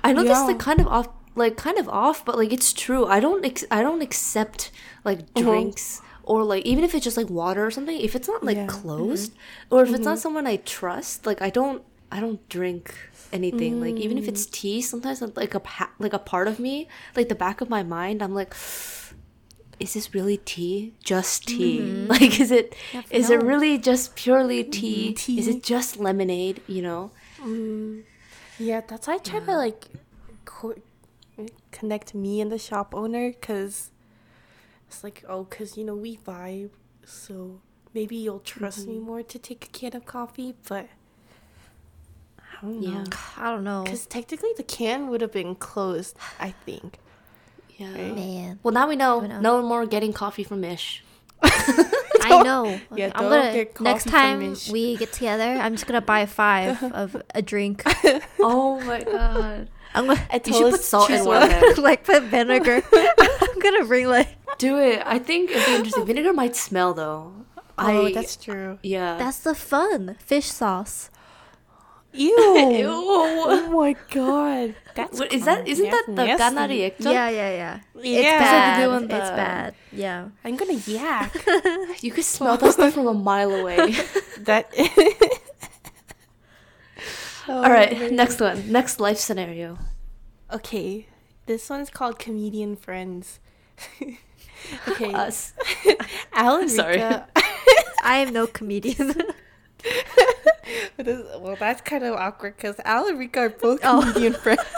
[0.05, 2.73] I know this is like kind of off, like kind of off, but like it's
[2.73, 3.07] true.
[3.07, 4.71] I don't, ex- I don't accept
[5.05, 5.43] like uh-huh.
[5.43, 7.99] drinks or like even if it's just like water or something.
[7.99, 8.67] If it's not like Yeah.
[8.67, 9.33] closed
[9.71, 10.21] or if it's not mm-hmm.
[10.21, 12.95] someone I trust, like I don't, I don't drink
[13.33, 13.81] anything.
[13.81, 14.51] Like even if it's mm.
[14.51, 17.83] tea, sometimes like a pa- like a part of me, like the back of my
[17.83, 18.55] mind, I'm like.
[19.81, 20.95] Is this really tea?
[21.05, 21.79] Just tea?
[21.81, 22.07] Mm-hmm.
[22.11, 22.75] Like, is it?
[23.11, 25.13] Is it really just purely tea?
[25.15, 25.39] Tea.
[25.39, 26.61] Is it just lemonade?
[26.67, 27.11] You know?
[27.41, 28.01] Mm-hmm.
[28.59, 29.87] Yeah, that's why I try to like
[30.45, 30.75] co-
[31.71, 33.91] connect me and the shop owner because
[34.89, 36.71] it's like, oh, because you know, we vibe.
[37.05, 37.61] So
[37.95, 38.91] maybe you'll trust Mm-hmm.
[38.91, 40.89] me more to take a can of coffee, but
[42.41, 42.91] I don't know.
[42.91, 43.05] Yeah.
[43.37, 43.85] I don't know.
[43.85, 46.99] Because technically the can would have been closed, I think.
[47.79, 47.93] Yeah.
[47.93, 48.15] Right.
[48.15, 49.21] Man, Well, now we know.
[49.21, 49.41] Know.
[49.41, 51.03] No more getting coffee from Ish.
[51.43, 52.79] I know.
[52.95, 55.45] Yeah, I'm gonna get next time we get together.
[55.45, 57.83] I'm just gonna buy five of a drink.
[58.41, 59.71] Oh my god.
[59.95, 61.49] I'm gonna I You should put salt in one.
[61.49, 61.81] water.
[61.81, 62.83] like put vinegar.
[62.93, 65.01] I'm gonna bring like Do it.
[65.07, 66.05] I think it'd be interesting.
[66.07, 67.33] Vinegar might smell though.
[67.81, 68.81] Oh, I, that's true.
[68.83, 69.17] yeah.
[69.19, 70.17] that's the fun.
[70.19, 71.11] Fish sauce.
[72.13, 72.33] Ew.
[72.73, 72.89] Ew.
[72.91, 74.75] Oh my god.
[74.95, 75.69] That's What, is that?
[75.69, 76.43] Isn't that the nasty.
[76.43, 77.13] ganari ekto?
[77.13, 77.75] Yeah, yeah, yeah.
[77.95, 78.39] It's Yeah.
[78.39, 78.81] bad.
[78.83, 79.75] doing It's bad.
[79.93, 80.29] Yeah.
[80.45, 81.33] I'm gonna yak.
[82.03, 83.95] You could smell that stuff from a mile away.
[84.49, 84.73] that.
[87.49, 88.11] Oh, All right.
[88.13, 88.71] Next one.
[88.71, 89.79] Next life scenario.
[90.53, 91.07] Okay,
[91.47, 93.39] this one's called Comedian Friends.
[94.89, 95.53] okay, Us.
[96.33, 97.01] Alan Sorry.
[97.01, 99.15] I am no comedian.
[100.99, 104.01] Well, that's kind of awkward because Al and Rika are both Oh.
[104.03, 104.61] comedian friends.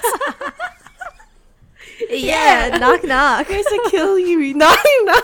[2.08, 3.48] Yeah, knock knock.
[3.48, 4.52] You guys are killing me.
[4.54, 5.20] No, no.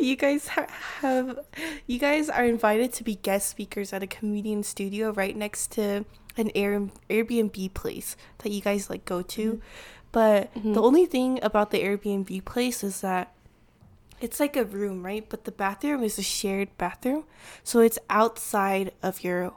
[0.00, 0.68] You guys ha-
[1.00, 1.38] have,
[1.86, 6.04] you guys are invited to be guest speakers at a comedian studio right next to
[6.36, 9.54] an Air- Airbnb place that you guys like go to.
[9.54, 9.58] Mm-hmm.
[10.12, 10.78] But the mm-hmm.
[10.78, 13.34] only thing about the Airbnb place is that
[14.22, 15.28] it's like a room, right?
[15.28, 17.24] But the bathroom is a shared bathroom,
[17.64, 19.52] so it's outside of your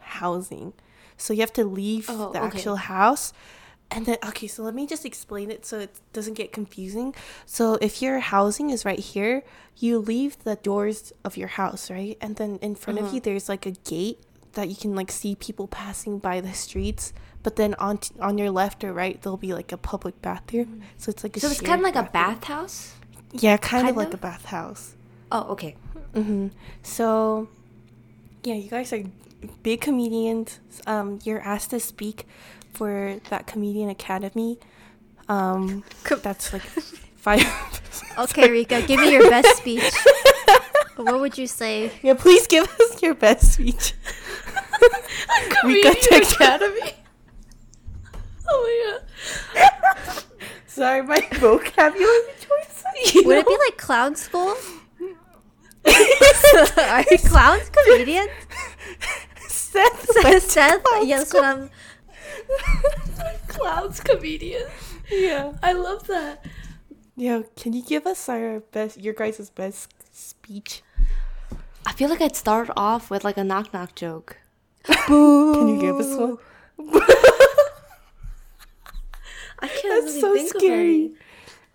[0.00, 0.72] housing.
[1.16, 2.46] So you have to leave Oh, the okay.
[2.58, 3.32] actual house.
[3.90, 7.14] And then okay, so let me just explain it so it doesn't get confusing.
[7.46, 9.42] So if your housing is right here,
[9.76, 12.16] you leave the doors of your house, right?
[12.20, 13.20] And then in front of you uh-huh.
[13.24, 14.18] there's like a gate
[14.54, 17.12] that you can like see people passing by the streets.
[17.44, 20.80] But then on t- on your left or right there'll be like a public bathroom.
[20.80, 20.82] Mm.
[20.96, 22.40] So it's like a So it's kind of like a bathroom.
[22.40, 22.94] bathhouse.
[23.34, 24.14] Yeah, kind, of kind like of?
[24.14, 24.94] a bathhouse.
[25.32, 25.76] Oh, okay.
[26.14, 26.48] hmm
[26.82, 27.48] So,
[28.44, 29.02] yeah, you guys are
[29.62, 30.60] big comedians.
[30.86, 32.26] Um, you're asked to speak
[32.72, 34.58] for that comedian academy.
[35.28, 35.82] Um,
[36.22, 36.62] that's like
[37.16, 37.42] five.
[38.18, 39.82] Okay, Rika, give me your best speech.
[40.96, 41.90] what would you say?
[42.02, 43.94] yeah, please give us your best speech.
[45.60, 46.92] Comedian Academy.
[48.48, 49.00] oh
[49.54, 50.24] my god.
[50.74, 53.14] Sorry, my vocabulary choices.
[53.26, 54.56] Would it be like clown school?
[55.86, 58.30] Are you clowns comedians?
[59.46, 61.70] Seth, Seth, Seth clown yeah, that's what I'm.
[63.46, 64.66] Clowns comedian.
[65.12, 65.52] yeah.
[65.62, 66.44] I love that.
[67.14, 70.82] Yeah, can you give us our best, your guys' best speech?
[71.86, 74.38] I feel like I'd start off with like a knock knock joke.
[74.82, 76.38] Can you give us one?
[79.60, 80.72] I can't That's really so think scary.
[80.72, 81.12] of any.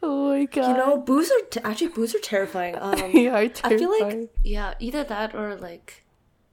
[0.02, 0.70] Oh my god!
[0.70, 2.76] You know, boos are t- actually boos are terrifying.
[2.82, 3.74] Um, they are terrifying.
[3.74, 6.06] I feel like yeah, either that or like,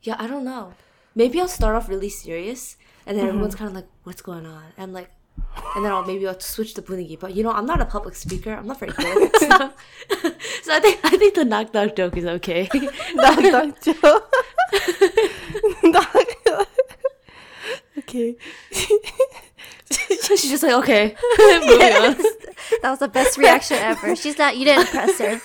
[0.03, 0.75] yeah, I don't know.
[1.15, 3.29] Maybe I'll start off really serious, and then mm-hmm.
[3.29, 5.11] everyone's kind of like, "What's going on?" And like,
[5.77, 7.19] and then I'll maybe I'll switch to bunigi.
[7.19, 8.53] But you know, I'm not a public speaker.
[8.53, 9.37] I'm not very good.
[9.37, 9.49] So,
[10.62, 12.69] so I think I think the knock knock joke is okay.
[13.15, 14.33] knock knock joke.
[15.85, 16.69] knock
[18.09, 18.37] okay.
[19.90, 22.16] She's just like, okay, moving on.
[22.83, 24.16] That was the best reaction ever.
[24.16, 24.57] She's not.
[24.57, 25.40] You didn't impress her.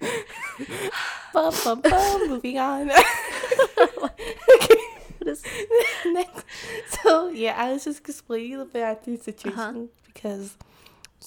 [1.32, 2.90] bum, bum, bum, moving on.
[2.90, 4.80] okay.
[6.06, 6.44] Next.
[7.02, 9.86] So yeah, I was just explaining the bathroom situation uh-huh.
[10.06, 10.56] because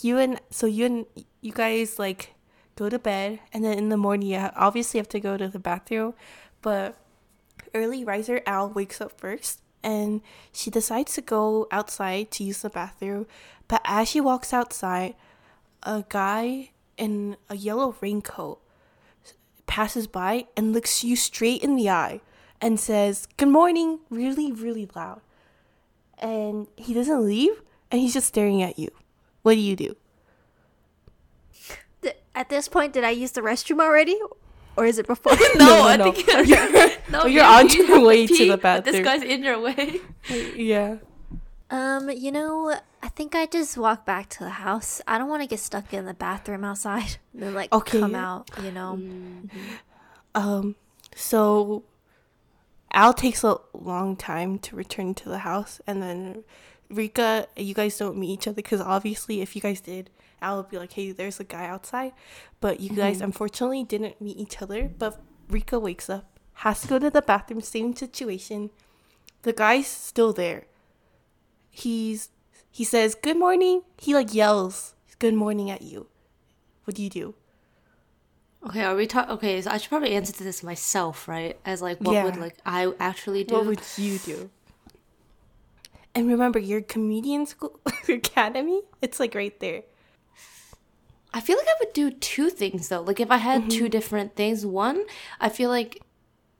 [0.01, 1.05] you and so you and
[1.41, 2.33] you guys like
[2.75, 5.59] go to bed and then in the morning you obviously have to go to the
[5.59, 6.13] bathroom,
[6.61, 6.95] but
[7.73, 12.69] early riser Al wakes up first and she decides to go outside to use the
[12.69, 13.27] bathroom.
[13.67, 15.15] But as she walks outside,
[15.83, 18.59] a guy in a yellow raincoat
[19.67, 22.21] passes by and looks you straight in the eye
[22.59, 25.21] and says, Good morning, really, really loud.
[26.17, 27.61] And he doesn't leave
[27.91, 28.89] and he's just staring at you.
[29.43, 29.95] What do you do?
[32.35, 34.17] At this point, did I use the restroom already,
[34.79, 35.33] or is it before?
[35.57, 36.11] No, I no.
[36.11, 38.95] think You're, no, you're you- on you your have way to the bathroom.
[38.95, 39.99] This guy's in your way.
[40.55, 40.97] yeah.
[41.71, 45.01] Um, you know, I think I just walk back to the house.
[45.07, 47.99] I don't want to get stuck in the bathroom outside and then like Okay.
[47.99, 48.49] come out.
[48.63, 48.99] You know.
[50.35, 50.75] Um,
[51.15, 51.83] so
[52.93, 56.43] Al takes a long time to return to the house, and then
[56.89, 60.09] Rika, you guys don't meet each other because obviously, if you guys did,
[60.41, 62.13] I would be like, "Hey, there's a guy outside,"
[62.59, 63.25] but you guys mm-hmm.
[63.25, 64.89] unfortunately didn't meet each other.
[64.97, 68.71] But Rika wakes up, has to go to the bathroom, same situation.
[69.43, 70.65] The guy's still there.
[71.69, 72.29] He's
[72.71, 73.83] he says good morning.
[73.97, 76.07] He like yells good morning at you.
[76.85, 77.35] What do you do?
[78.65, 79.31] Okay, are we talking?
[79.31, 81.57] Okay, so I should probably answer to this myself, right?
[81.65, 83.55] As like, what would like I actually do?
[83.55, 84.49] What would you do?
[86.15, 89.83] And remember, your comedian school academy, it's like right there.
[91.33, 93.01] I feel like I would do two things though.
[93.01, 95.05] Like if I had two different things, one,
[95.39, 96.01] I feel like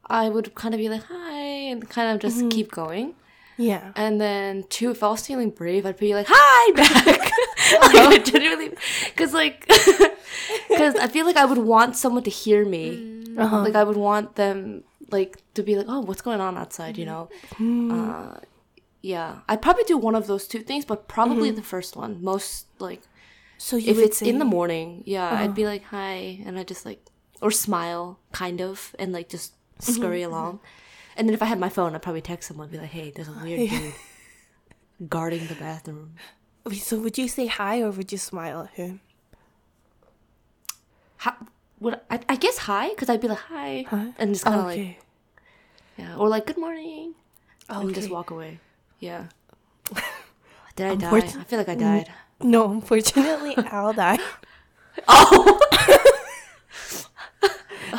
[0.06, 3.14] I would kind of be like hi and kind of just keep going.
[3.56, 3.92] Yeah.
[3.96, 7.30] And then two, if I was feeling brave, I'd be like hi back.
[8.10, 8.70] like genuinely,
[9.06, 9.66] because like,
[10.68, 13.24] because I feel like I would want someone to hear me.
[13.36, 13.62] Uh-huh.
[13.62, 16.96] Like I would want them like to be like, oh, what's going on outside?
[16.96, 17.28] You know.
[17.60, 18.38] Uh,
[19.02, 21.56] yeah, I'd probably do one of those two things, but probably mm-hmm.
[21.56, 22.22] the first one.
[22.22, 23.02] Most like
[23.58, 25.52] So you if it's say, in the morning, yeah, I'd uh-huh.
[25.52, 27.00] be like hi, and I just like
[27.40, 29.92] or smile kind of, and like just mm-hmm.
[29.92, 30.32] scurry mm-hmm.
[30.32, 30.60] along.
[31.16, 33.28] And then if I had my phone, I'd probably text someone, be like, hey, there's
[33.28, 33.94] a weird dude
[35.08, 36.14] guarding the bathroom.
[36.72, 39.00] So would you say hi or would you smile at him?
[41.18, 41.34] Hi,
[41.80, 44.12] would I, I guess hi, because I'd be like hi, Huh?
[44.18, 44.98] and just kind of like
[45.96, 47.14] yeah, or like good morning,
[47.68, 48.60] oh, and just walk away.
[49.00, 49.24] Yeah.
[50.76, 51.10] Did I die?
[51.10, 52.12] Unfortun- I feel like I died.
[52.42, 54.20] No, unfortunately, Al died.
[55.08, 55.58] Oh,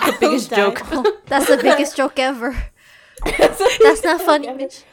[0.05, 0.77] the biggest died.
[0.77, 1.25] joke.
[1.25, 2.55] That's the biggest joke ever.
[3.25, 4.53] That's not funny.
[4.53, 4.83] Mitch.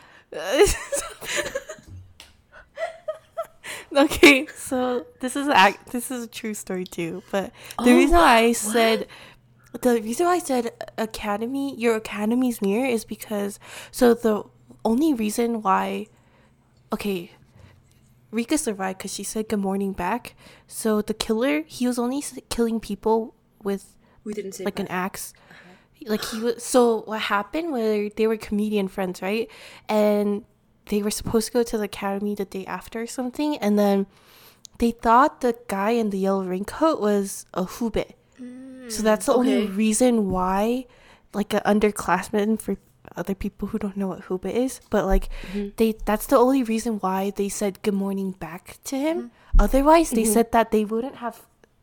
[3.97, 5.93] okay, so this is act.
[5.93, 7.23] This is a true story too.
[7.31, 9.07] But the oh, reason why I said
[9.81, 13.59] the reason why I said academy, your academy's near, is because
[13.91, 14.45] so the
[14.85, 16.07] only reason why,
[16.93, 17.33] okay,
[18.31, 20.35] Rika survived because she said good morning back.
[20.67, 25.33] So the killer, he was only killing people with We didn't say like an axe.
[25.51, 26.11] Uh-huh.
[26.11, 26.63] Like he was.
[26.63, 27.73] So what happened?
[27.73, 29.51] Where they were comedian friends, right?
[29.89, 30.45] And
[30.87, 34.07] they were supposed to go to the academy the day after or something, and then
[34.79, 38.15] they thought the guy in the yellow raincoat was a hube.
[38.89, 40.87] so that's the only mm, reason why,
[41.35, 42.77] like an underclassman for
[43.19, 45.69] other people who don't know what hube is, but like mm-hmm.
[45.77, 49.17] they that's the only reason why they said good morning back to him.
[49.17, 49.61] Mm-hmm.
[49.61, 50.33] Otherwise, they mm-hmm.
[50.33, 51.43] said that they wouldn't have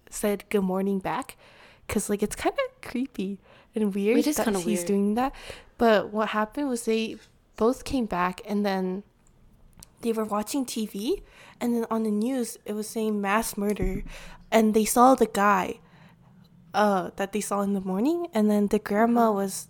[0.10, 1.38] said good morning back
[1.86, 3.40] because like it's kind of creepy
[3.76, 4.88] and weird It is that he's weird.
[4.88, 5.34] doing that.
[5.78, 7.18] But what happened was they
[7.58, 9.04] both came back and then
[10.02, 11.24] they were watching TV
[11.60, 14.04] and then on the news it was saying mass murder
[14.52, 15.80] and they saw the guy
[16.74, 19.34] uh that they saw in the morning and then the grandma uh-huh.
[19.34, 19.68] was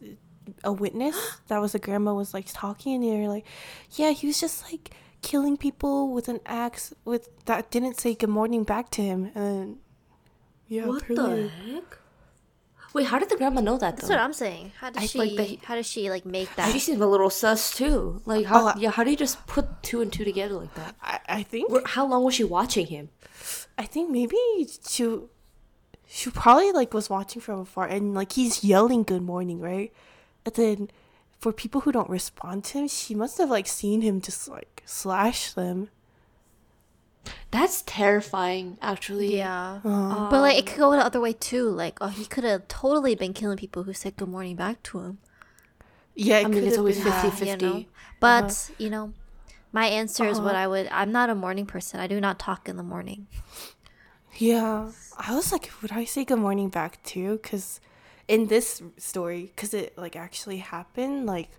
[0.63, 1.15] a witness
[1.47, 3.45] that was the grandma was like talking and they were like
[3.91, 8.29] yeah he was just like killing people with an axe with that didn't say good
[8.29, 9.77] morning back to him and
[10.67, 11.99] yeah What the heck?
[12.93, 14.71] Wait, how did the grandma know that That's what I'm saying.
[14.79, 15.19] How does I she?
[15.19, 16.71] like that- how does she like make that?
[16.71, 18.21] She seemed a little sus too.
[18.25, 18.63] Like how?
[18.63, 20.95] Oh, I- yeah, how do you just put two and two together like that?
[21.01, 23.09] I, I think Where, how long was she watching him?
[23.77, 24.37] I think maybe
[24.87, 25.19] she
[26.07, 29.91] she probably like was watching from afar and like he's yelling good morning, right?
[30.45, 30.89] And then
[31.39, 34.83] for people who don't respond to him, she must have like seen him just like
[34.85, 35.89] slash them.
[37.51, 39.37] That's terrifying, actually.
[39.37, 39.79] yeah.
[39.83, 41.69] Uh, But like it could go the other way too.
[41.69, 44.99] Like oh, he could have totally been killing people who said good morning back to
[44.99, 45.17] him.
[46.15, 47.45] yeah, I mean, it's always 50 50.
[47.45, 47.85] You know?
[48.19, 49.13] But you know,
[49.71, 50.87] my answer is what I would.
[50.91, 51.99] I'm not a morning person.
[51.99, 53.27] I do not talk in the morning.
[54.37, 57.39] Yeah, I was like, would I say good morning back too?
[57.41, 57.79] Because
[58.27, 61.49] in this story, because it like actually happened, like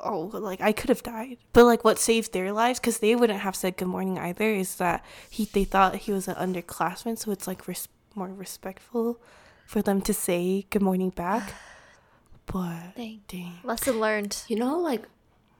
[0.00, 1.38] oh, like I could have died.
[1.52, 2.78] But like, what saved their lives?
[2.78, 4.44] Because they wouldn't have said good morning either.
[4.44, 5.44] Is that he?
[5.44, 9.20] They thought he was an underclassman, so it's like res- more respectful
[9.66, 11.52] for them to say good morning back.
[12.50, 13.20] But Dang.
[13.28, 14.42] dang, Lesson learned.
[14.48, 15.02] You know, like,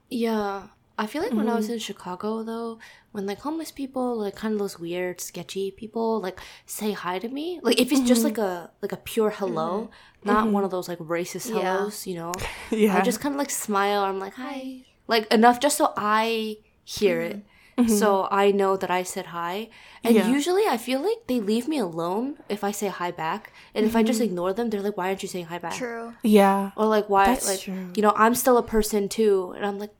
[0.09, 0.69] yeah.
[0.99, 1.75] I feel like when I was mm-hmm.
[1.75, 2.77] in Chicago, though,
[3.13, 7.29] when like homeless people, like kind of those weird, sketchy people, like say hi to
[7.29, 8.35] me, like if it's just mm-hmm.
[8.35, 10.27] like a like a pure hello, mm-hmm.
[10.29, 11.61] not one of those like racist Yeah.
[11.61, 12.33] hellos, you know.
[12.69, 14.01] yeah, I just kind of like smile.
[14.03, 17.45] I'm like hi, like enough just so I hear it,
[17.87, 19.69] so I know that I said hi.
[20.03, 20.27] And Yeah.
[20.27, 23.95] usually, I feel like they leave me alone if I say hi back, and if
[23.95, 26.13] I just ignore them, they're like, "Why aren't you saying hi back?" True.
[26.23, 27.91] yeah, Or like, "Why?" That's like, true.
[27.95, 29.95] you know, I'm still a person too, and I'm like,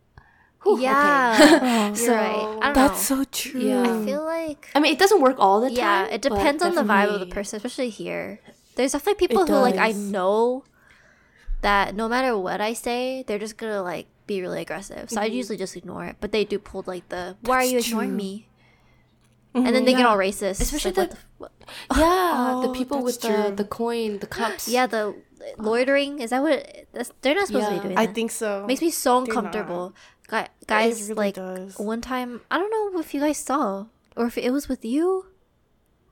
[0.64, 0.84] Whew, okay.
[0.84, 1.88] Yeah.
[1.88, 2.58] You're So, right.
[2.62, 3.24] I don't that's know.
[3.24, 3.62] so true.
[3.62, 3.82] Yeah.
[4.02, 5.78] I feel like I mean, it doesn't work all the time.
[5.78, 8.40] yeah, it depends on the vibe of the person, especially here.
[8.76, 10.64] There's definitely people It who like I know
[11.62, 15.10] that no matter what I say, they're just gonna like be really aggressive.
[15.10, 15.36] So I mm-hmm.
[15.36, 16.18] usually just ignore it.
[16.20, 18.18] But they do pull like the why are you ignoring true.
[18.18, 18.46] me?
[19.54, 19.74] And mm-hmm.
[19.74, 20.62] then they get all racist.
[20.62, 23.64] Especially like, the- what the f- Yeah, oh, the Oh, people with that's the, the
[23.66, 24.68] coin, the cups.
[24.68, 25.16] yeah, the oh.
[25.58, 27.98] loitering is that what it, that's, they're not supposed to be doing.
[27.98, 28.66] I think so.
[28.68, 29.46] makes me so They're not.
[29.46, 29.96] uncomfortable.
[30.30, 31.78] Guy, guys, really like does.
[31.78, 35.26] one time, I don't know if you guys saw or if it was with you.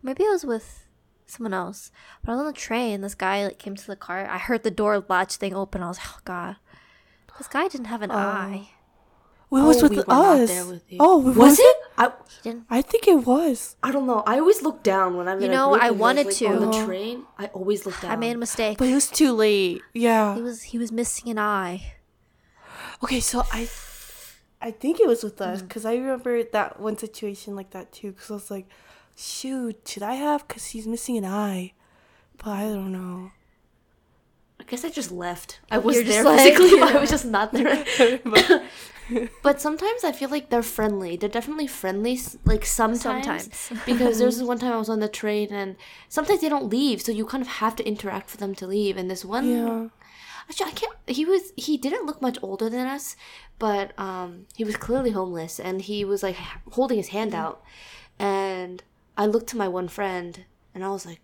[0.02, 0.86] Maybe it was with
[1.26, 1.92] someone else.
[2.24, 2.96] But I was on the train.
[2.96, 4.26] and This guy like came to the car.
[4.28, 5.84] I heard the door latch thing open.
[5.84, 6.56] I was like, oh god,
[7.38, 8.70] this guy didn't have an eye.
[9.50, 10.50] It was Oh, with we were not us.
[10.50, 10.98] there with you.
[11.00, 11.76] Oh, was, it?
[11.98, 12.12] I,
[12.44, 12.66] didn't.
[12.70, 13.78] I think it was.
[13.82, 14.22] I don't know.
[14.28, 16.48] I always look down when I'm You in know, group I wanted like, to.
[16.48, 16.86] on the Uh-huh.
[16.86, 17.24] train.
[17.38, 18.12] I always look down.
[18.12, 18.78] I made a mistake.
[18.78, 19.82] But it was too late.
[19.94, 20.36] Yeah.
[20.36, 21.94] He was he was missing an eye.
[23.04, 23.70] Okay, so I,
[24.62, 25.68] I think it was with us Mm-hmm.
[25.68, 28.12] because I remember that one situation like that too.
[28.12, 28.68] Because I was like,
[29.16, 30.48] shoot, should I have?
[30.48, 31.74] Because he's missing an eye,
[32.38, 33.32] but I don't know.
[34.60, 35.60] I guess I just left.
[35.70, 37.86] I was You're just there like- physically, but I was just not there.
[39.44, 41.16] but sometimes I feel like they're friendly.
[41.16, 42.20] They're definitely friendly.
[42.44, 43.02] Like sometimes,
[43.56, 43.72] Sometimes.
[43.86, 45.76] because there's this one time I was on the train, and
[46.10, 48.98] sometimes they don't leave, so you kind of have to interact for them to leave.
[48.98, 49.88] And this one, Yeah.
[50.50, 50.96] actually, I can't.
[51.06, 51.54] He was.
[51.56, 53.16] He didn't look much older than us,
[53.60, 56.36] but um, he was clearly homeless, and he was like
[56.72, 57.64] holding his hand out,
[58.20, 58.84] and
[59.18, 61.22] I looked to my one friend, and I was like,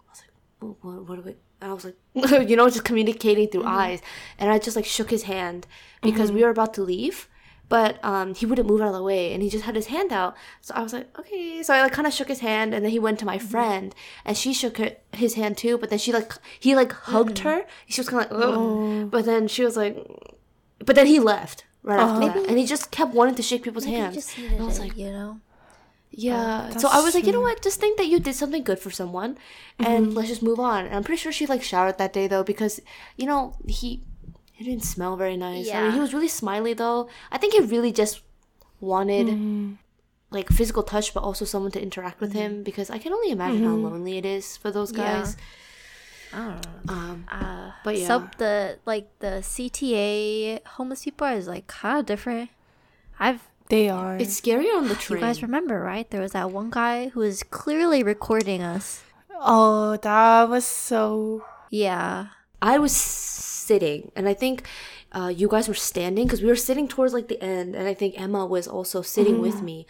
[0.00, 0.30] I was like,
[0.60, 1.36] what, what, what do we?
[1.60, 1.96] And I was like,
[2.48, 4.00] you know, just communicating through eyes,
[4.38, 5.66] and I just like shook his hand
[6.02, 7.28] because we were about to leave,
[7.68, 10.12] but um, he wouldn't move out of the way, and he just had his hand
[10.12, 10.36] out.
[10.62, 11.62] So I was like, okay.
[11.62, 13.94] So I like kind of shook his hand, and then he went to my friend,
[14.24, 15.76] and she shook her, his hand too.
[15.78, 17.66] But then she like he like hugged her.
[17.86, 19.10] She was kind of like, Ugh.
[19.10, 19.96] but then she was like,
[20.78, 23.62] but then he left right after uh, that, and he just kept wanting to shake
[23.62, 24.14] people's Maybe you hands.
[24.16, 25.40] just And I was it, like, you know.
[26.10, 26.64] yeah.
[26.64, 27.62] Oh, that's so I was like, you know what?
[27.62, 29.38] Just think that you did something good for someone,
[29.78, 30.16] and mm-hmm.
[30.16, 30.86] let's just move on.
[30.86, 32.80] And I'm pretty sure she like showered that day though, because
[33.16, 34.02] you know he
[34.52, 35.70] he didn't smell very nice.
[35.70, 37.08] I mean, he was really smiley though.
[37.30, 38.22] I think he really just
[38.80, 39.72] wanted mm-hmm.
[40.30, 42.56] like physical touch, but also someone to interact with mm-hmm.
[42.58, 45.04] him because I can only imagine how lonely it is for those guys.
[45.06, 45.42] I don't know.
[46.34, 48.06] Um, Uh, But yeah.
[48.08, 52.50] so the like the CTA homeless people is like kind of different.
[53.18, 54.16] I've They are.
[54.16, 55.20] it's scarier on the train.
[55.20, 56.08] you guys remember right?
[56.10, 59.02] There was that one guy who was clearly recording us.
[59.40, 61.44] oh, that was so.
[61.70, 62.26] Yeah.
[62.62, 64.64] I was sitting, and I think
[65.14, 67.94] uh, you guys were standing because we were sitting towards like the end, and I
[67.94, 69.86] think Emma was also sitting with me.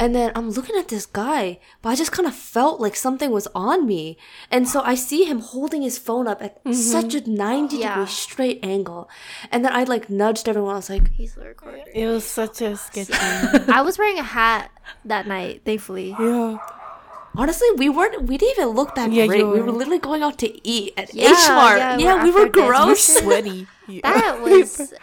[0.00, 3.30] And then I'm looking at this guy, but I just kind of felt like something
[3.30, 4.16] was on me,
[4.50, 7.94] and so I see him holding his phone up at such a 90 Yeah.
[7.94, 9.08] degree straight angle,
[9.50, 10.72] and then I like nudged everyone.
[10.72, 11.84] I was like, He's the recorder.
[11.94, 13.12] It was such a sketchy.
[13.68, 14.70] I was wearing a hat
[15.04, 16.16] that night, thankfully.
[16.18, 16.56] yeah.
[17.36, 18.22] Honestly, we weren't.
[18.24, 19.40] We didn't even look that Yeah, great.
[19.40, 21.78] you We were literally going out to eat at Yeah, H Mart.
[21.78, 22.64] yeah, Yeah, we're were after this.
[22.64, 23.02] We're gross.
[23.02, 23.66] Sweaty.
[23.88, 24.00] Yeah.
[24.04, 24.94] That was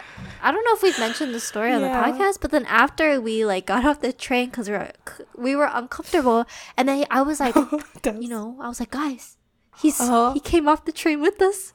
[0.42, 3.44] I don't know if we've mentioned the story on the podcast, but then after we
[3.44, 4.90] like got off the train because we were
[5.36, 6.46] we were uncomfortable,
[6.78, 7.54] and then I was like,
[8.18, 9.36] you know, I was like, guys,
[9.78, 10.32] he's Uh-huh.
[10.32, 11.74] he came off the train with us,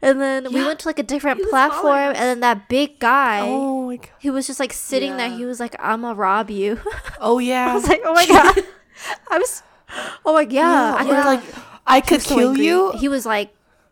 [0.00, 3.40] and then we went to like a different He platform, and then that big guy.
[3.42, 4.10] Oh my god.
[4.20, 5.28] He was just like sitting there.
[5.30, 6.78] He was like, "I'm gonna rob you."
[7.20, 7.72] Oh yeah.
[7.72, 8.62] I was like, "Oh my god!"
[9.30, 9.62] I was,
[10.24, 11.44] "Oh my yeah!" I Or got- like,
[11.86, 12.66] I could so kill angry.
[12.66, 12.92] you.
[12.98, 13.50] he was like,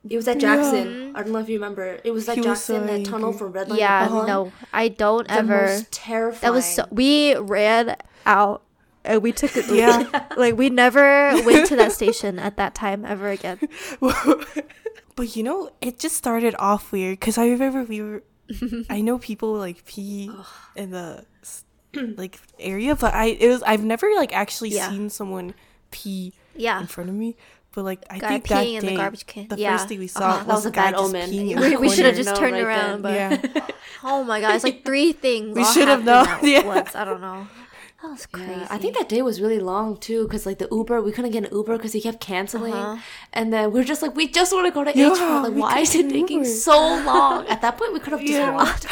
[0.08, 0.86] It was at Jackson.
[0.88, 1.16] Mm-hmm.
[1.16, 1.98] I don't know if you remember.
[2.04, 3.38] It was at He was so Jackson, that tunnel angry.
[3.38, 3.76] from Red Line.
[3.78, 4.26] to "Yeah, Blue Line.
[4.26, 6.40] no, I don't The ever." most terrifying.
[6.40, 6.86] That was so.
[6.90, 8.62] We ran out
[9.04, 9.66] and we took it.
[9.68, 10.26] Yeah.
[10.36, 13.58] like we never went to that station at that time ever again.
[14.00, 18.22] but you know, it just started off weird because I remember we were.
[18.90, 20.30] I know people like pee
[20.74, 21.26] in the s-
[22.16, 24.90] like area, but I it was I've never like actually Yeah.
[24.90, 25.54] seen someone
[25.90, 26.80] pee Yeah.
[26.80, 27.36] in front of me.
[27.72, 29.46] But like I Guy think that peeing in the day, garbage can.
[29.48, 29.76] the Yeah.
[29.76, 31.30] first thing we saw Uh-huh, that was was, a a guy bad just omen.
[31.30, 33.40] peeing in We- the we should have just turned right around, then.
[33.42, 33.66] but Yeah.
[34.04, 35.56] oh my god, it's like three things.
[35.56, 36.64] We should have known, yeah.
[36.66, 36.94] once.
[36.96, 37.46] I don't know.
[38.02, 38.50] That was crazy.
[38.50, 41.32] Yeah, I think that day was really long too, because like the Uber, we couldn't
[41.32, 42.96] get an Uber because he kept canceling, Uh-huh.
[43.34, 45.42] and then we are just like, we just want to go to Yeah, H Mart.
[45.52, 46.48] Like, why is it taking Uber.
[46.48, 47.46] so long?
[47.46, 48.50] At that point, we could have just Yeah.
[48.56, 48.86] walked.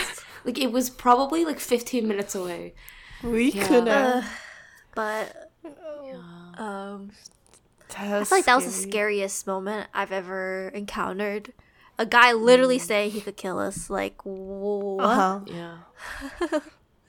[0.45, 2.75] Like it was probably like 15 minutes away.
[3.23, 3.67] We Yeah.
[3.67, 4.41] could Uh, have.
[4.95, 5.53] but
[6.59, 7.11] um,
[7.97, 11.53] I feel like that was the scariest moment I've ever encountered.
[11.99, 12.83] A guy literally Mm.
[12.87, 13.91] saying he could kill us.
[13.91, 15.05] Like what?
[15.05, 15.41] Uh-huh.
[15.47, 15.79] Yeah,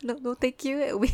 [0.03, 0.97] No, no, thank you.
[1.01, 1.11] We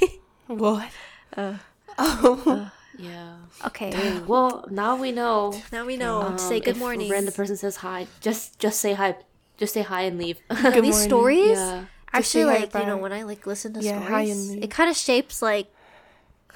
[0.47, 0.89] What?
[1.35, 1.55] Uh,
[1.97, 2.71] oh.
[2.97, 3.35] yeah.
[3.65, 4.21] okay.
[4.27, 5.59] Well, now we know.
[5.71, 6.21] Now we know.
[6.21, 7.09] Um, say good if morning.
[7.09, 8.07] A random person says hi.
[8.21, 9.15] Just just say hi.
[9.57, 10.39] Just say hi and leave.
[10.49, 11.09] Good These morning.
[11.09, 11.85] stories yeah.
[12.17, 15.41] Actually like you know when I like listen to Yeah, stories, it kind of shapes
[15.41, 15.67] like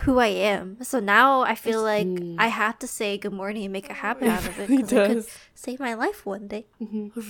[0.03, 0.77] who I am.
[0.83, 2.35] So now I feel like Mm.
[2.39, 4.93] I have to say good morning and make a habit out of it really because
[4.93, 6.65] it could save my life one day.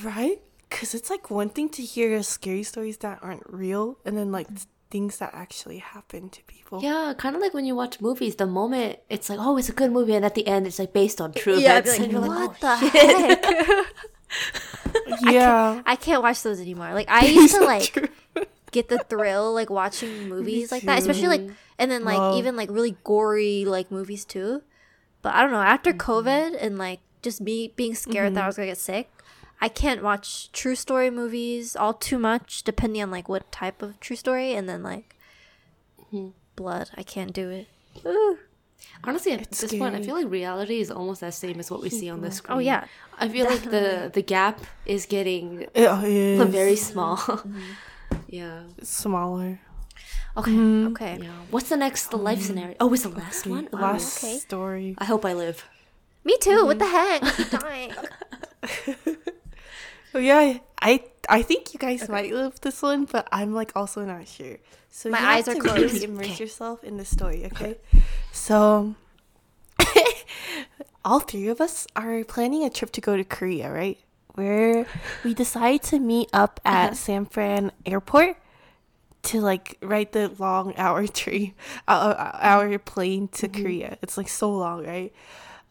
[0.03, 0.41] Right?
[0.69, 4.47] Because it's like one thing to hear scary stories that aren't real, and then like
[4.91, 6.81] things that actually happen to people.
[6.83, 8.35] Yeah, kind of like when you watch movies.
[8.35, 10.93] The moment it's like, oh, it's a good movie, and at the end, it's like
[10.93, 11.97] based on true Yeah, I'd events.
[11.97, 13.45] be and you're like, like, what oh, the shit.
[13.45, 13.85] heck?
[15.21, 15.81] Yeah.
[15.85, 16.93] I can't watch those anymore.
[16.93, 18.07] Like I used to like True.
[18.71, 22.37] get the thrill like watching movies like that, especially like and then like Oh.
[22.37, 24.61] even like really gory like movies too.
[25.21, 25.61] But I don't know.
[25.61, 26.11] After Mm-hmm.
[26.11, 29.09] COVID and like just me being scared that I was gonna get sick,
[29.61, 33.99] I can't watch true story movies all too much, depending on like what type of
[33.99, 35.15] true story, and then like
[36.13, 36.29] Mm-hmm.
[36.55, 36.89] blood.
[36.95, 37.67] I can't do it.
[39.03, 41.81] Honestly, at It's this point, I feel like reality is almost the same as what
[41.81, 42.57] we see on the screen.
[42.57, 42.85] Oh yeah,
[43.17, 47.17] I feel like the the gap is getting It is very small.
[47.17, 48.15] Mm-hmm.
[48.27, 48.63] yeah.
[48.83, 49.59] smaller.
[50.37, 50.51] Okay.
[50.51, 50.87] Mm-hmm.
[50.93, 51.17] okay.
[51.21, 51.31] Yeah.
[51.51, 52.75] What's the next the life scenario?
[52.79, 53.67] Oh, it's the last one.
[53.73, 54.37] Oh, Last okay.
[54.37, 54.95] story.
[54.97, 55.65] I hope I live.
[56.23, 56.65] Me too.
[56.65, 57.23] What the Mm-hmm.
[57.23, 57.23] heck?
[57.23, 59.15] I keep dying.
[60.13, 64.03] Oh yeah, I I think you guys might live this one, but I'm like also
[64.05, 64.57] not sure.
[64.89, 65.93] So My you eyes have are to closed.
[65.93, 67.77] Really immerse yourself in the story, okay?
[68.31, 68.95] So
[71.05, 73.97] all three of us are planning a trip to go to Korea, right?
[74.35, 74.85] Where
[75.23, 78.37] we decide to meet up at San Fran Airport
[79.23, 81.53] to like ride the long hour train,
[81.87, 83.97] uh, uh, hour plane to Korea.
[84.01, 85.13] It's like so long, right?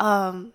[0.01, 0.53] Um,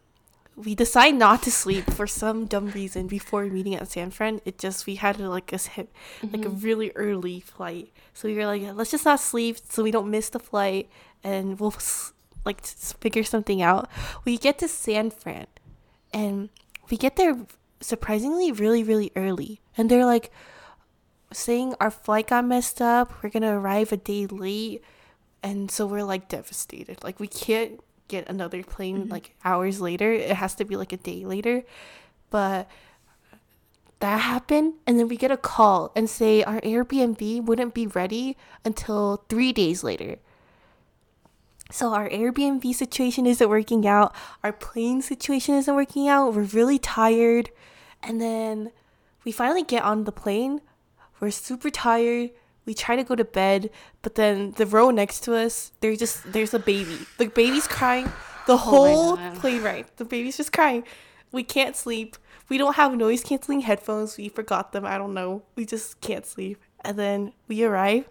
[0.55, 4.39] we decide not to sleep for some dumb reason before meeting at San Fran.
[4.45, 6.59] It just we had like a like a mm-hmm.
[6.59, 10.29] really early flight, so we were like, let's just not sleep so we don't miss
[10.29, 10.89] the flight,
[11.23, 11.73] and we'll
[12.45, 13.89] like figure something out.
[14.25, 15.47] We get to San Fran,
[16.13, 16.49] and
[16.89, 17.35] we get there
[17.81, 20.31] surprisingly really really early, and they're like
[21.31, 23.23] saying our flight got messed up.
[23.23, 24.83] We're gonna arrive a day late,
[25.41, 27.03] and so we're like devastated.
[27.03, 29.11] Like we can't get another plane mm-hmm.
[29.11, 30.11] like hours later.
[30.11, 31.63] It has to be like a day later.
[32.29, 32.69] But
[33.99, 38.35] that happened, and then we get a call and say our Airbnb wouldn't be ready
[38.65, 40.17] until three days later.
[41.71, 44.13] So our Airbnb situation isn't working out.
[44.43, 46.33] Our plane situation isn't working out.
[46.33, 47.49] We're really tired.
[48.03, 48.71] And then
[49.23, 50.61] we finally get on the plane.
[51.19, 52.31] We're super tired.
[52.65, 53.69] We try to go to bed,
[54.01, 56.97] but then the row next to us, there's just there's a baby.
[57.17, 58.11] The baby's crying
[58.45, 59.35] the oh whole God.
[59.35, 59.85] plane ride.
[59.97, 60.83] The baby's just crying.
[61.31, 62.17] We can't sleep.
[62.49, 64.17] We don't have noise canceling headphones.
[64.17, 64.85] We forgot them.
[64.85, 65.43] I don't know.
[65.55, 66.61] We just can't sleep.
[66.81, 68.09] And then we arrive.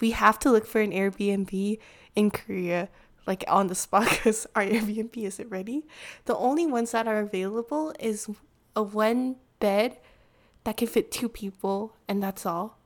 [0.00, 1.78] We have to look for an Airbnb
[2.16, 2.88] in Korea,
[3.26, 5.86] like on the spot, because our Airbnb isn't ready.
[6.24, 8.28] The only ones that are available is
[8.74, 9.98] a one bed
[10.64, 12.78] that can fit two people, and that's all.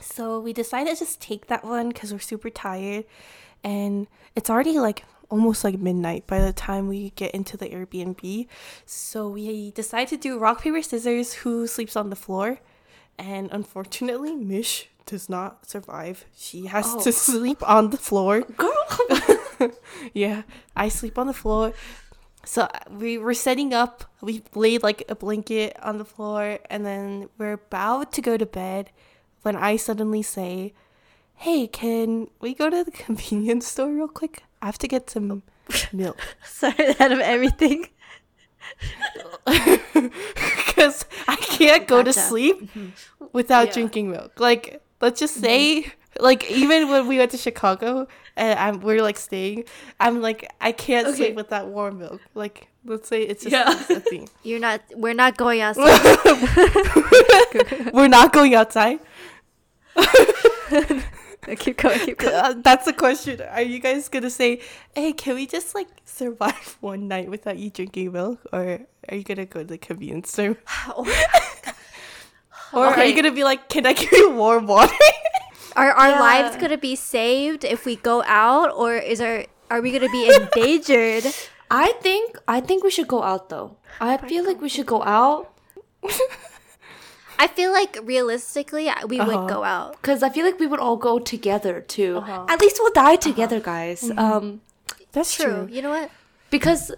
[0.00, 3.04] So we decided to just take that one because we're super tired,
[3.62, 8.46] and it's already like almost like midnight by the time we get into the Airbnb.
[8.86, 11.34] So we decide to do rock paper scissors.
[11.34, 12.60] Who sleeps on the floor?
[13.18, 16.24] And unfortunately, Mish does not survive.
[16.36, 17.00] She has Oh.
[17.02, 18.40] to sleep on the floor.
[18.56, 18.72] Girl.
[20.12, 20.42] Yeah,
[20.74, 21.72] I sleep on the floor.
[22.44, 24.04] So uh, we were setting up.
[24.20, 28.44] We laid like a blanket on the floor, and then we're about to go to
[28.46, 28.90] bed
[29.42, 30.72] when I suddenly say,
[31.36, 34.42] "Hey, can we go to the convenience store real quick?
[34.60, 35.42] I have to get some
[35.92, 37.88] milk." Sorry, out of everything.
[40.72, 42.20] Because I can't go to Gotcha.
[42.20, 42.88] sleep mm-hmm.
[43.32, 43.72] without Yeah.
[43.74, 44.40] drinking milk.
[44.40, 45.44] Like, let's just mm-hmm.
[45.44, 49.64] say, like, even when we went to Chicago and I'm, we're like staying,
[50.00, 51.16] I'm like, I can't Okay.
[51.16, 52.20] sleep without warm milk.
[52.34, 53.70] Like, let's say it's just Yeah.
[53.96, 54.28] a thing.
[54.42, 54.80] You're not.
[54.96, 56.00] We're not going outside.
[57.92, 58.98] we're not going outside.
[61.58, 61.98] Keep going.
[62.00, 62.34] Keep going.
[62.34, 63.40] Uh, that's the question.
[63.40, 64.60] Are you guys gonna say,
[64.94, 69.22] "Hey, can we just like survive one night without you drinking milk," or are you
[69.24, 70.56] gonna go to the convenience store,
[70.96, 74.94] or are you gonna be like, "Can I give you warm water?"
[75.74, 76.20] Are our Yeah.
[76.20, 80.28] lives gonna be saved if we go out, or is our are we gonna be
[80.28, 81.24] endangered?
[81.70, 83.78] I think I think we should go out though.
[83.98, 85.48] I feel like we should go out
[87.44, 89.26] I feel like realistically, we Uh-huh.
[89.30, 89.90] would go out.
[90.00, 92.12] because I feel like we would all go together too.
[92.22, 92.46] Uh-huh.
[92.52, 94.00] At least we'll die together, guys.
[94.02, 94.18] Mm-hmm.
[94.26, 94.44] Um,
[95.12, 95.68] That's True.
[95.70, 96.10] You know what?
[96.52, 96.92] because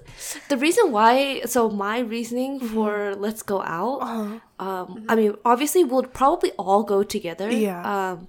[0.51, 2.75] the reason why so my reasoning Mm-hmm.
[2.75, 4.67] for let's go out Uh-huh.
[4.67, 7.79] um i mean obviously we'll probably all go together Yeah.
[7.95, 8.27] um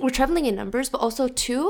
[0.00, 1.62] we're traveling in numbers but also too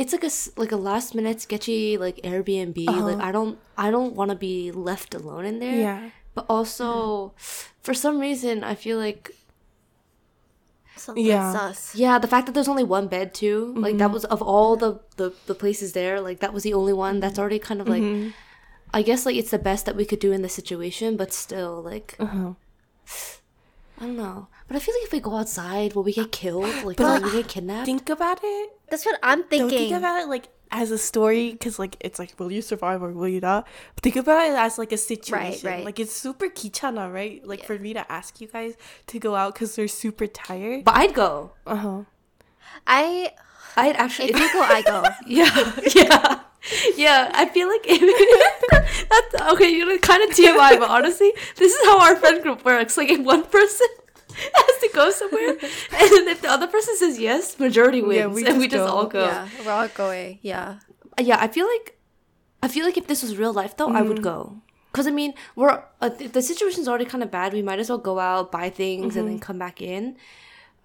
[0.00, 2.78] it's like a like a last minute sketchy like airbnb
[3.08, 5.88] like i don't i don't want to be left alone in there Uh-huh.
[5.88, 6.10] Yeah.
[6.36, 6.88] but also
[7.82, 9.30] for some reason i feel like
[10.96, 11.52] Something Yeah.
[11.52, 11.94] sus.
[11.94, 13.98] yeah the fact that there's only one bed too like Mm-hmm.
[13.98, 17.20] that was of all the, the the places there like that was the only one
[17.20, 18.30] that's already kind of like Mm-hmm.
[18.92, 21.80] i guess like it's the best that we could do in the situation but still
[21.82, 22.52] like Uh-huh.
[23.98, 26.68] i don't know but i feel like if we go outside will we get killed
[26.84, 28.70] like But, will we get kidnapped Think about it.
[28.90, 29.58] That's what I'm thinking.
[29.60, 29.88] Don't thinking.
[29.90, 33.10] think about it like as a story because like it's like will you survive or
[33.12, 33.66] will you not?
[33.94, 35.68] But think about it as like a situation.
[35.68, 35.84] right.
[35.84, 37.44] Like it's super kichana, right?
[37.46, 38.74] Like for me to ask you guys
[39.08, 40.84] to go out because they're super tired.
[40.84, 42.00] but i'd go Uh huh.
[42.86, 43.32] I
[43.76, 45.04] i'd actually if you go, I go.
[45.26, 46.40] yeah yeah
[46.96, 47.84] yeah i feel like
[49.10, 52.64] that's okay you know kind of tmi but honestly this is how our friend group
[52.64, 53.86] works like if one person
[54.54, 58.46] has to go somewhere and if the other person says yes majority wins Yeah, we
[58.48, 58.96] and we just just go.
[58.96, 60.38] all go Yeah, we're all going.
[60.42, 60.78] Yeah.
[61.18, 61.98] Uh, yeah i feel like
[62.62, 64.22] i feel like if this was real life though i would mm.
[64.22, 64.62] go
[64.92, 67.88] because i mean we're uh, th- the situation's already kind of bad we might as
[67.88, 69.42] well go out buy things and then mm-hmm.
[69.42, 70.16] come back in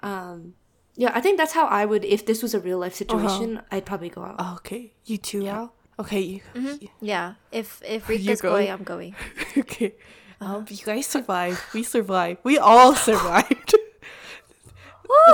[0.02, 0.54] um
[0.96, 2.98] yeah i think that's how i would if this was a real life uh-huh.
[2.98, 4.94] situation i'd probably go out Oh, okay.
[5.06, 5.74] You too, Al?
[5.98, 6.42] Okay.
[6.54, 6.76] Mm-hmm.
[6.82, 7.34] You, Yeah.
[7.52, 8.66] If if you Rika's going?
[8.66, 9.16] going, I'm going.
[9.58, 9.96] okay.
[10.46, 11.60] Um, you guys survived.
[11.74, 12.40] We survived.
[12.44, 13.76] We all survived.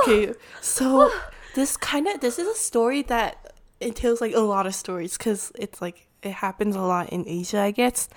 [0.01, 1.11] okay, so
[1.53, 5.51] this kind of this is a story that entails like a lot of stories because
[5.55, 8.07] it's like it happens a lot in Asia, I guess.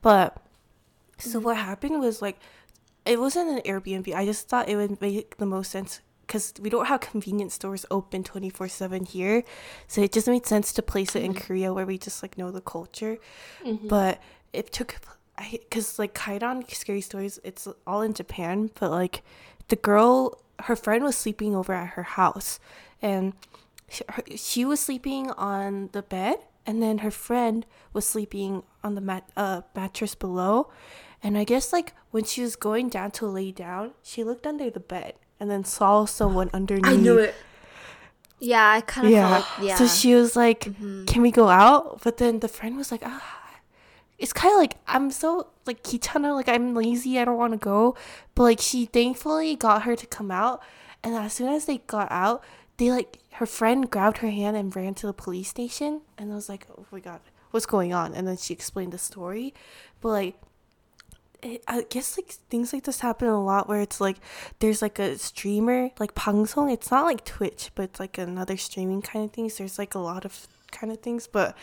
[0.00, 0.36] But
[1.18, 2.38] so what happened was like
[3.04, 4.14] it wasn't an Airbnb.
[4.14, 7.84] I just thought it would make the most sense because we don't have convenience stores
[7.90, 9.44] open 24 7 here
[9.86, 12.50] so it just made sense to place it in korea where we just like know
[12.50, 13.18] the culture
[13.84, 14.22] but
[14.54, 14.96] it took
[15.38, 19.22] because like Kaidan scary stories it's all in Japan but like
[19.68, 22.60] the girl her friend was sleeping over at her house
[23.02, 23.32] and
[23.88, 28.94] she, her, she was sleeping on the bed and then her friend was sleeping on
[28.94, 30.70] the mat uh, mattress below
[31.22, 34.70] and I guess like when she was going down to lay down she looked under
[34.70, 37.34] the bed and then saw someone underneath I knew it.
[38.40, 39.28] Yeah, I kind of yeah.
[39.28, 39.76] felt like yeah.
[39.76, 41.04] So she was like, Mm-hmm.
[41.06, 43.43] "Can we go out?" But then the friend was like, "Ah."
[44.18, 47.58] It's kind of like I'm so like Kitana, like I'm lazy, I don't want to
[47.58, 47.96] go.
[48.34, 50.62] But like she thankfully got her to come out,
[51.02, 52.44] and as soon as they got out,
[52.76, 56.34] they like her friend grabbed her hand and ran to the police station, and I
[56.34, 59.52] was like, "Oh my god, what's going on?" And then she explained the story,
[60.00, 60.36] but like
[61.68, 64.16] I guess like things like this happen a lot where it's like
[64.60, 66.72] there's like a streamer like 방송.
[66.72, 69.58] It's not like Twitch, but it's like another streaming kind of things.
[69.58, 71.56] There's like a lot of kind of things, but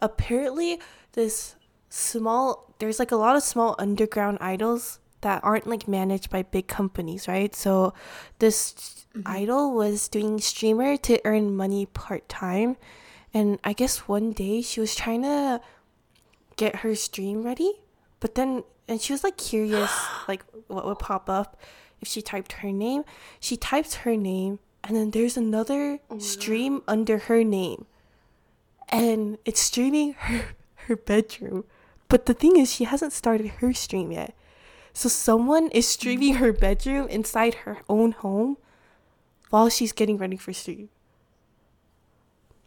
[0.00, 0.80] apparently
[1.12, 1.55] this
[1.88, 6.66] small there's like a lot of small underground idols that aren't like managed by big
[6.66, 7.54] companies, right?
[7.54, 7.94] So
[8.38, 9.22] this mm-hmm.
[9.24, 12.76] idol was doing streamer to earn money part time,
[13.32, 15.60] and I guess one day she was trying to
[16.56, 17.80] get her stream ready
[18.20, 19.92] but then and she was like curious
[20.28, 21.58] like what would pop up
[22.00, 23.04] if she typed her name.
[23.40, 27.86] She types her name and then there's another oh stream under her name.
[28.88, 30.56] And it's streaming her
[30.86, 31.64] her bedroom
[32.08, 34.34] but the thing is she hasn't started her stream yet
[34.92, 38.56] so someone is streaming her bedroom inside her own home
[39.50, 40.88] while she's getting ready for stream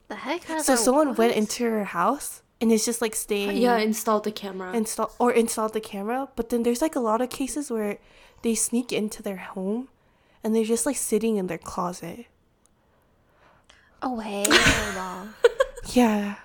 [0.07, 0.41] the heck?
[0.63, 4.73] So someone went into her house and is just like staying Yeah, installed the camera.
[4.73, 7.97] install or install the camera but then there's like a lot of cases where
[8.41, 9.87] they sneak into their home
[10.43, 12.25] and they're just like sitting in their closet
[14.01, 14.19] Oh
[14.97, 15.33] on.
[15.93, 16.35] yeah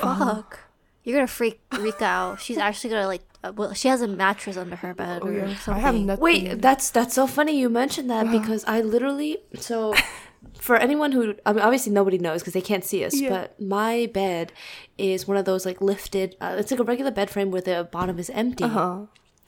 [0.00, 0.60] Fuck.
[1.04, 2.40] You're gonna freak Rika out.
[2.40, 3.22] She's actually gonna like.
[3.42, 5.58] Uh, well, she has a mattress under her bed or something.
[5.68, 9.38] Oh, i have nothing Wait, that's that's so funny you mentioned that because I literally
[9.58, 9.94] so
[10.60, 13.30] for anyone who I mean obviously nobody knows because they can't see us, Yeah.
[13.30, 14.52] but my bed
[14.98, 16.36] is one of those like lifted.
[16.38, 18.64] Uh, it's like a regular bed frame where the bottom is empty.
[18.64, 19.06] uh-huh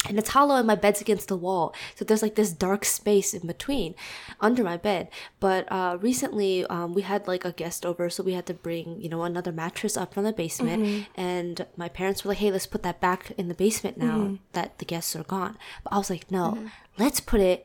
[0.08, 1.74] And it's hollow and my bed's against the wall.
[1.94, 3.94] So there's like this dark space in between
[4.40, 5.08] under my bed.
[5.38, 9.00] But uh, recently um, we had like a guest over, so we had to bring,
[9.00, 11.06] you know, another mattress up from the basement.
[11.14, 14.78] And my parents were like, hey, let's put that back in the basement now that
[14.78, 15.56] the guests are gone.
[15.84, 17.64] But I was like, no, let's put it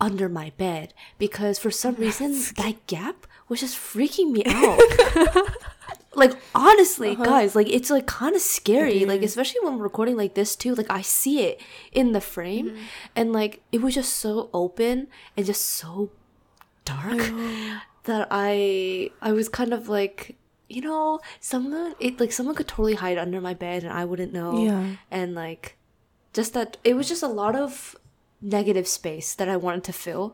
[0.00, 4.80] under my bed because for some reason that gap was just freaking me out.
[6.16, 10.34] like honestly guys like it's like kind of scary like especially when we're recording like
[10.34, 11.60] this too like i see it
[11.92, 12.76] in the frame
[13.16, 16.10] and like it was just so open and just so
[16.84, 17.18] dark
[18.04, 20.36] that i i was kind of like
[20.68, 24.32] you know someone it like someone could totally hide under my bed and i wouldn't
[24.32, 24.64] know.
[24.64, 24.96] Yeah.
[25.10, 25.76] and like
[26.32, 27.96] just that it was just a lot of
[28.42, 30.32] negative space that i wanted to fill.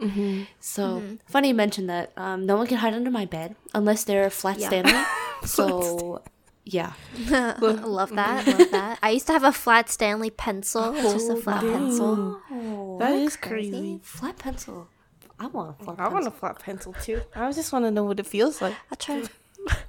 [0.59, 4.31] So funny you mentioned that um, no one can hide under my bed unless they're
[4.31, 4.67] flat Yeah.
[4.69, 5.03] Stanley.
[5.45, 6.23] so
[6.65, 6.93] yeah,
[7.29, 8.47] love that.
[8.47, 8.99] Love that.
[9.03, 10.95] I used to have a flat Stanley pencil.
[10.95, 12.41] It's just a flat pencil.
[12.99, 13.71] that is crazy.
[13.71, 14.89] crazy flat pencil.
[15.39, 16.33] I want a flat i want pencil.
[16.33, 19.23] a flat pencil too i just want to know what it feels like I'll try.
[19.23, 19.31] To...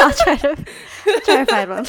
[0.00, 0.64] I'll try to
[1.24, 1.86] try to find one.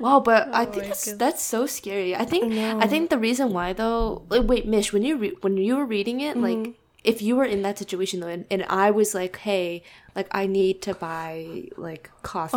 [0.00, 2.16] Wow, but I oh think that's that's so scary.
[2.16, 4.22] I think I, think the reason why though.
[4.28, 6.72] Like, wait, Mish, when you re- when you were reading it, like mm-hmm.
[7.04, 9.82] if you were in that situation though, and, and I was like, hey,
[10.14, 12.56] like I need to buy like coffee,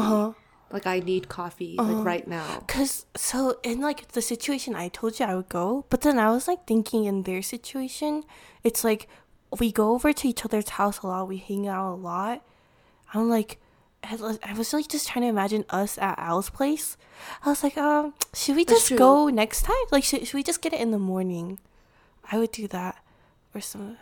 [0.72, 2.64] like I need coffee like right now.
[2.68, 6.30] Cause so in like the situation I told you I would go, but then I
[6.30, 8.24] was like thinking in their situation,
[8.64, 9.08] it's like
[9.60, 12.44] we go over to each other's house a lot, we hang out a lot.
[13.14, 13.60] I'm like,
[14.04, 14.16] I
[14.56, 16.98] was like just trying to imagine us at Al's place.
[17.44, 19.76] I was like, um, should we just go next time?
[19.92, 21.60] Like, should, should we just get it in the morning?
[22.32, 23.04] I would do that,
[23.56, 23.98] or some.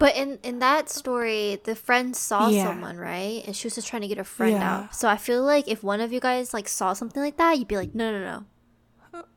[0.00, 2.64] But in in that story, the friend saw Yeah.
[2.64, 3.44] someone, right?
[3.46, 4.88] And she was just trying to get her friend Yeah.
[4.88, 4.94] out.
[4.96, 7.68] So I feel like if one of you guys like saw something like that, you'd
[7.68, 8.38] be like, no, no, no.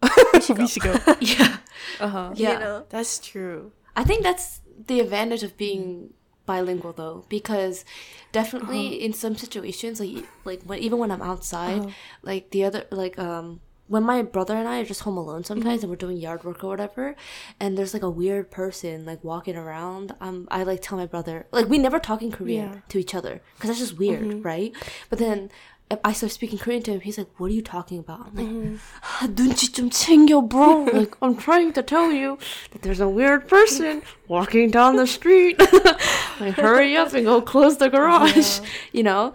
[0.33, 0.95] we should go.
[1.19, 1.57] Yeah,
[1.99, 2.31] Uh huh.
[2.35, 2.53] yeah.
[2.53, 2.77] You know?
[2.89, 3.71] That's true.
[3.95, 6.13] I think that's the advantage of being
[6.45, 7.85] bilingual though because
[8.31, 9.05] definitely Uh-huh.
[9.05, 11.81] in some situations like like when even when I'm outside
[12.21, 15.76] like the other like um when my brother and I are just home alone sometimes
[15.78, 15.84] Mm-hmm.
[15.84, 17.16] and we're doing yard work or whatever
[17.58, 21.46] and there's like a weird person like walking around um I like tell my brother
[21.52, 22.68] like we never talk in Korean Yeah.
[22.74, 22.88] Mm-hmm.
[22.88, 24.72] to each other because that's just weird right
[25.08, 25.50] but then
[25.90, 28.36] if I start speaking Korean to him he's like what are you talking about I'm
[28.36, 28.76] like Mm-hmm.
[29.24, 30.84] "아, 눈치 좀 챙겨, bro.
[30.92, 32.36] Like, I'm trying to tell you
[32.72, 35.56] that there's a weird person walking down the street.
[36.40, 38.60] like, hurry up and go close the garage.
[38.92, 39.32] You know?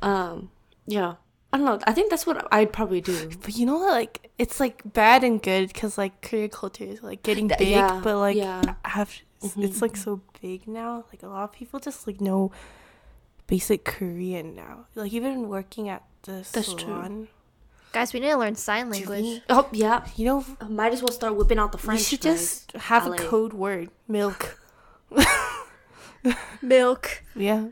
[0.00, 0.50] Um,
[0.86, 1.16] yeah.
[1.51, 1.79] I don't know.
[1.87, 3.29] I think that's what I'd probably do.
[3.41, 3.91] But you know what?
[3.91, 7.99] Like it's like bad and good because like Korean culture is like getting big, yeah,
[8.03, 8.61] but like yeah.
[8.85, 10.01] I have it's like mm-hmm.
[10.01, 11.05] so big now.
[11.11, 12.51] Like a lot of people just like know
[13.47, 14.85] basic Korean now.
[14.95, 16.79] Like even working at the That's true.
[16.79, 17.27] salon.
[17.93, 19.41] Guys, we need to learn sign language.
[19.49, 20.05] Oh yeah.
[20.15, 22.01] You know, Might as well start whipping out the French.
[22.01, 23.13] you should just have LA.
[23.13, 24.59] a code word, milk.
[26.61, 27.23] Milk.
[27.35, 27.67] Yeah.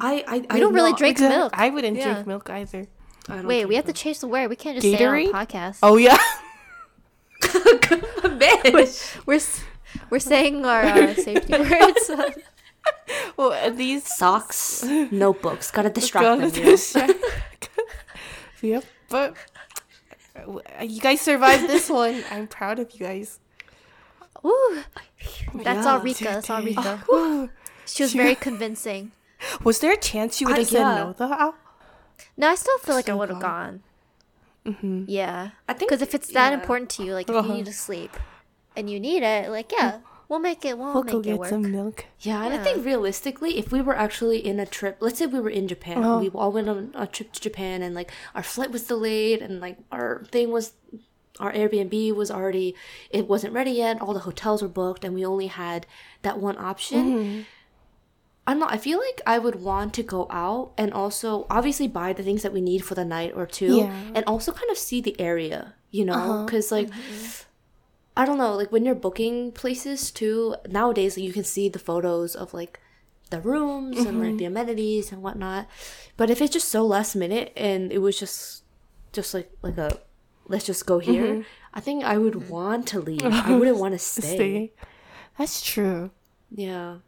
[0.00, 1.52] I I, We don't really know- drink milk.
[1.56, 2.12] I wouldn't Yeah.
[2.12, 2.86] drink milk either.
[3.28, 4.48] I don't Wait, we drink have to change the word.
[4.48, 5.24] We can't just Gatorade?
[5.24, 5.78] say it on podcast.
[5.82, 6.16] Oh yeah.
[7.42, 9.26] Bitch.
[9.26, 9.40] We're
[10.10, 12.10] we're saying our uh, safety words.
[13.36, 15.70] well, these Socks, notebooks.
[15.70, 16.54] Gotta distract Gotta them.
[16.58, 16.70] you know?
[16.70, 17.24] distract-
[18.62, 19.34] yep, but
[20.36, 22.22] uh, you guys survived this one.
[22.30, 23.40] I'm proud of you guys.
[24.44, 24.82] Ooh,
[25.54, 26.02] that's all Yeah.
[26.04, 26.24] Rika.
[26.24, 27.02] That's all Rika.
[27.10, 27.50] Ooh.
[27.88, 29.12] She was very convincing.
[29.62, 30.94] Was there a chance you would I- have said yeah.
[30.96, 31.54] no though?
[32.18, 32.24] Al?
[32.36, 33.82] No, I still feel like I would have gone.
[34.64, 34.74] gone.
[34.74, 35.04] Mm-hmm.
[35.08, 36.58] Yeah, I think because if it's that yeah.
[36.58, 37.48] important to you, like if Uh-huh.
[37.48, 38.10] you need to sleep
[38.74, 39.98] and you need it, like yeah,
[40.28, 40.76] we'll make it.
[40.76, 41.48] We'll, We'll go it get work.
[41.50, 42.06] some milk.
[42.20, 45.38] Yeah, and I think realistically, if we were actually in a trip, let's say we
[45.38, 46.18] were in Japan, Uh-huh.
[46.18, 49.60] we all went on a trip to Japan, and like our flight was delayed, and
[49.60, 50.72] like our thing was,
[51.38, 52.74] our Airbnb was already,
[53.10, 54.00] it wasn't ready yet.
[54.02, 55.86] All the hotels were booked, and we only had
[56.22, 57.04] that one option.
[57.06, 57.42] Mm-hmm.
[58.46, 58.72] I'm not.
[58.72, 62.42] I feel like I would want to go out and also obviously buy the things
[62.42, 63.92] that we need for the night or two, Yeah.
[64.14, 66.44] and also kind of see the area, you know, Uh-huh.
[66.44, 66.90] because like.
[68.18, 72.34] I don't know, like when you're booking places too, nowadays you can see the photos
[72.34, 72.80] of like
[73.28, 74.36] the rooms and like mm-hmm.
[74.38, 75.68] the amenities and whatnot.
[76.16, 78.62] But if it's just so last minute and it was just
[79.12, 79.98] just like like a
[80.48, 81.40] let's just go here, mm-hmm.
[81.74, 82.48] I think I would mm-hmm.
[82.48, 83.22] want to leave.
[83.24, 84.34] I wouldn't want to stay.
[84.34, 84.72] Stay.
[85.36, 86.10] That's true.
[86.50, 86.98] Yeah.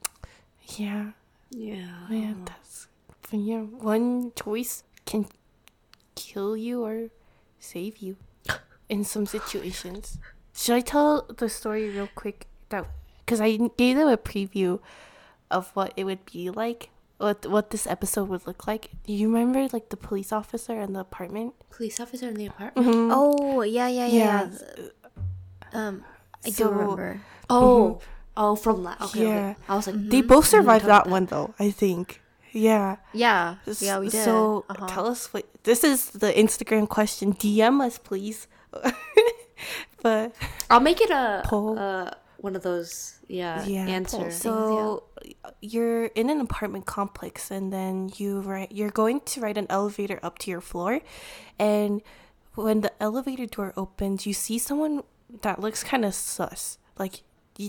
[0.77, 1.13] Yeah.
[1.51, 2.07] Yeah.
[2.11, 2.89] Yeah, that's
[3.33, 3.61] yeah.
[3.63, 5.27] One choice can
[6.15, 7.09] kill you or
[7.59, 8.17] save you
[8.89, 10.19] in some situations.
[10.55, 12.47] Should I tell the story real quick?
[12.71, 12.87] That
[13.25, 14.81] because I gave them a preview
[15.51, 18.91] of what it would be like, what what this episode would look like.
[19.07, 21.55] Do you remember like the police officer in the apartment?
[21.71, 22.89] Police officer in the apartment.
[23.13, 24.49] Oh yeah, yeah, yeah.
[24.51, 24.89] Yeah.
[25.73, 26.05] Um,
[26.45, 27.21] I So- do remember.
[27.51, 28.01] Oh.
[28.41, 29.01] Oh, from that.
[29.03, 29.51] Okay, Yeah.
[29.51, 29.57] okay.
[29.69, 31.55] I was like, They both survived about that one though.
[31.59, 32.23] I think.
[32.53, 32.97] Yeah.
[33.13, 34.25] Yeah, yeah, we did.
[34.25, 34.87] So Uh-huh.
[34.87, 37.35] tell us what this is the Instagram question.
[37.35, 38.47] DM us, please.
[40.03, 40.35] but
[40.71, 41.79] I'll make it a Poll.
[41.79, 42.11] uh
[42.41, 43.85] one of those yeah, yeah.
[43.87, 44.31] answer.
[44.31, 45.03] So
[45.61, 48.71] you're in an apartment complex, and then you write.
[48.71, 51.01] You're going to ride an elevator up to your floor,
[51.59, 52.01] and
[52.55, 55.03] when the elevator door opens, you see someone
[55.43, 56.79] that looks kind of sus.
[56.97, 57.23] Like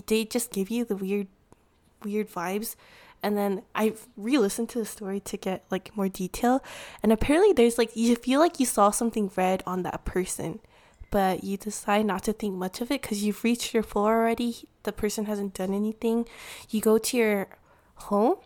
[0.06, 1.26] they just give you the weird,
[2.04, 2.76] weird vibes.
[3.22, 6.62] And then I re-listened to the story to get like more detail,
[7.02, 10.60] and apparently there's like you feel like you saw something red on that person,
[11.10, 14.66] but you decide not to think much of it because you've reached your floor already.
[14.84, 16.26] The person hasn't done anything.
[16.70, 17.48] You go to your
[18.08, 18.36] home,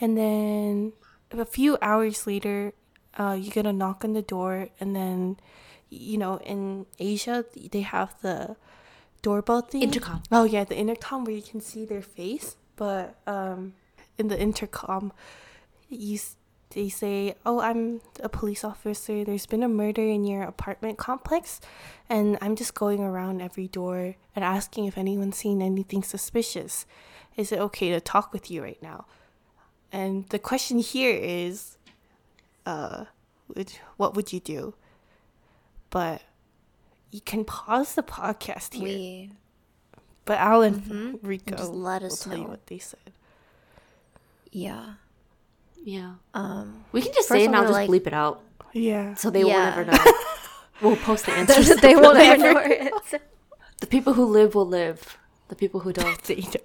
[0.00, 0.92] and then
[1.30, 2.72] a few hours later,
[3.16, 5.38] uh, you get a knock on the door, and then,
[5.88, 8.56] you know, in Asia they have the
[9.26, 9.82] doorbell thing.
[9.82, 10.22] Intercom.
[10.30, 13.74] Oh yeah, the intercom where you can see their face, but um,
[14.18, 15.12] in the intercom,
[15.88, 16.16] you
[16.70, 19.24] they say, "Oh, I'm a police officer.
[19.24, 21.60] There's been a murder in your apartment complex,
[22.08, 26.86] and I'm just going around every door and asking if anyone's seen anything suspicious.
[27.36, 29.06] Is it okay to talk with you right now?"
[29.90, 31.78] And the question here is,
[32.64, 33.06] uh,
[33.48, 34.74] would, what would you do?
[35.90, 36.22] But
[37.10, 38.84] you can pause the podcast here.
[38.84, 39.30] we
[40.24, 42.50] But Al and Rika Just let will us tell you know.
[42.50, 43.12] what they said.
[44.52, 44.94] yeah.
[45.84, 46.14] Yeah.
[46.34, 48.42] Um, We can just say it of now, all, just like- bleep it out.
[48.72, 49.14] Yeah.
[49.14, 49.76] So they Yeah.
[49.76, 50.12] will never know.
[50.82, 51.68] we'll post the answers.
[51.80, 52.60] they won't ever know.
[52.60, 53.22] it.
[53.80, 55.18] The people who live will live.
[55.48, 56.64] The people who don't They don't.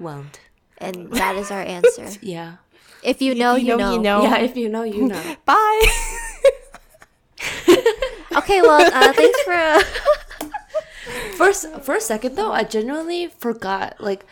[0.00, 0.40] won't.
[0.78, 2.08] And that is our answer.
[2.20, 2.56] Yeah.
[3.02, 3.92] If you know, you, know.
[3.94, 4.22] you know.
[4.22, 5.36] Yeah, if you know, you know.
[5.44, 6.14] Bye.
[8.48, 9.52] Okay, well, uh, thanks for.
[9.52, 9.82] Uh,
[11.36, 14.00] First, for a second though, I genuinely forgot.
[14.00, 14.24] Like,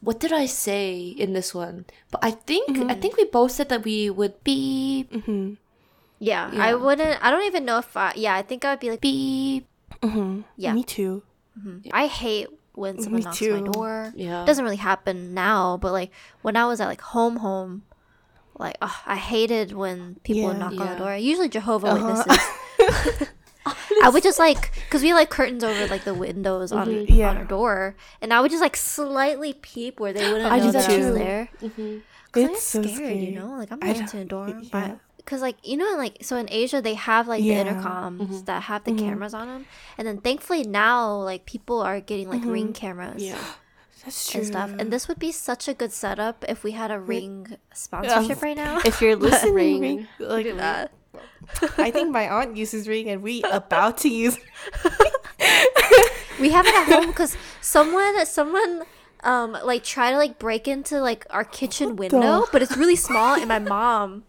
[0.00, 1.84] what did I say in this one?
[2.12, 3.00] But I think I mm-hmm.
[3.00, 5.54] think we both said that we would be yeah, mm-hmm.
[6.20, 6.50] Yeah.
[6.54, 7.18] I wouldn't.
[7.18, 7.90] I don't even know if.
[7.96, 9.66] I, yeah, I think I would be like be
[9.98, 10.42] mm-hmm.
[10.56, 10.72] Yeah.
[10.72, 11.22] Me too.
[11.90, 13.60] I hate when someone Me knocks too.
[13.60, 14.12] my door.
[14.14, 14.44] Yeah.
[14.44, 16.12] It doesn't really happen now, but like
[16.42, 17.82] when I was at like home, home,
[18.58, 20.70] like ugh, I hated when people would Yeah.
[20.70, 21.16] knock on the door.
[21.16, 22.24] Usually Jehovah uh-huh.
[22.24, 23.28] Witnesses.
[24.02, 27.12] I would just like because we like curtains over like the windows on Mm-hmm.
[27.12, 27.30] Yeah.
[27.30, 30.66] on our door, and I would just like slightly peep where they wouldn't I know
[30.66, 31.48] do that that I was there.
[31.62, 31.98] Mm-hmm.
[32.32, 33.24] Cause I'm It's so scared, scary.
[33.26, 33.48] you know.
[33.56, 34.62] Like I'm I not don't- into the door,
[35.18, 37.62] because like you know, like so in Asia they have like Yeah.
[37.64, 39.66] the intercoms that have the cameras on them,
[39.98, 43.22] and then thankfully now like people are getting like ring cameras.
[43.22, 43.38] Yeah.
[44.04, 44.38] That's true.
[44.42, 47.56] And stuff, and this would be such a good setup if we had a ring
[47.74, 48.78] sponsorship right now.
[48.84, 50.06] if you're listening, Ring.
[50.20, 50.92] Like, that.
[51.78, 54.36] I think my aunt uses Ring, and we about to use.
[56.38, 58.82] We have it at home because someone, someone,
[59.24, 63.36] um, like try to like break into like our kitchen window, but it's really small.
[63.36, 64.24] And my mom,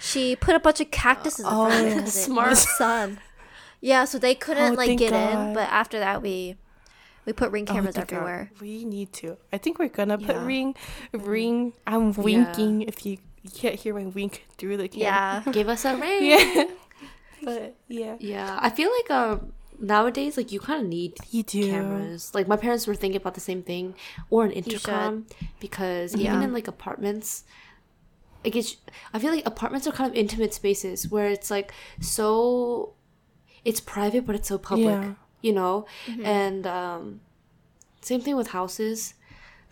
[0.00, 2.56] she put a bunch of cactuses in front of it Oh, it smart.
[2.56, 3.20] sun.
[3.80, 5.48] Yeah, so they couldn't Oh, like get God.
[5.48, 5.54] in.
[5.54, 6.56] But after that, we
[7.26, 8.10] we put ring Oh, cameras God.
[8.10, 8.50] everywhere.
[8.60, 9.36] We need to.
[9.52, 10.44] I think we're gonna put Yeah.
[10.44, 10.74] Ring.
[11.12, 11.74] Ring.
[11.86, 12.82] I'm winking.
[12.82, 15.42] If you, you can't hear my wink through the camera.
[15.46, 16.24] Yeah, Give us a ring.
[16.24, 16.64] Yeah.
[17.42, 21.68] but yeah, Yeah, I feel like um nowadays like you kind of need you do.
[21.70, 22.32] cameras.
[22.34, 23.94] Like my parents were thinking about the same thing,
[24.30, 25.26] or an intercom,
[25.60, 26.30] because Yeah.
[26.30, 27.44] even in like apartments,
[28.44, 28.76] like it's,
[29.12, 32.92] I feel like apartments are kind of intimate spaces where it's like so,
[33.64, 35.14] it's private but it's so public, Yeah.
[35.40, 35.86] you know,
[36.22, 37.20] and um,
[38.02, 39.14] same thing with houses.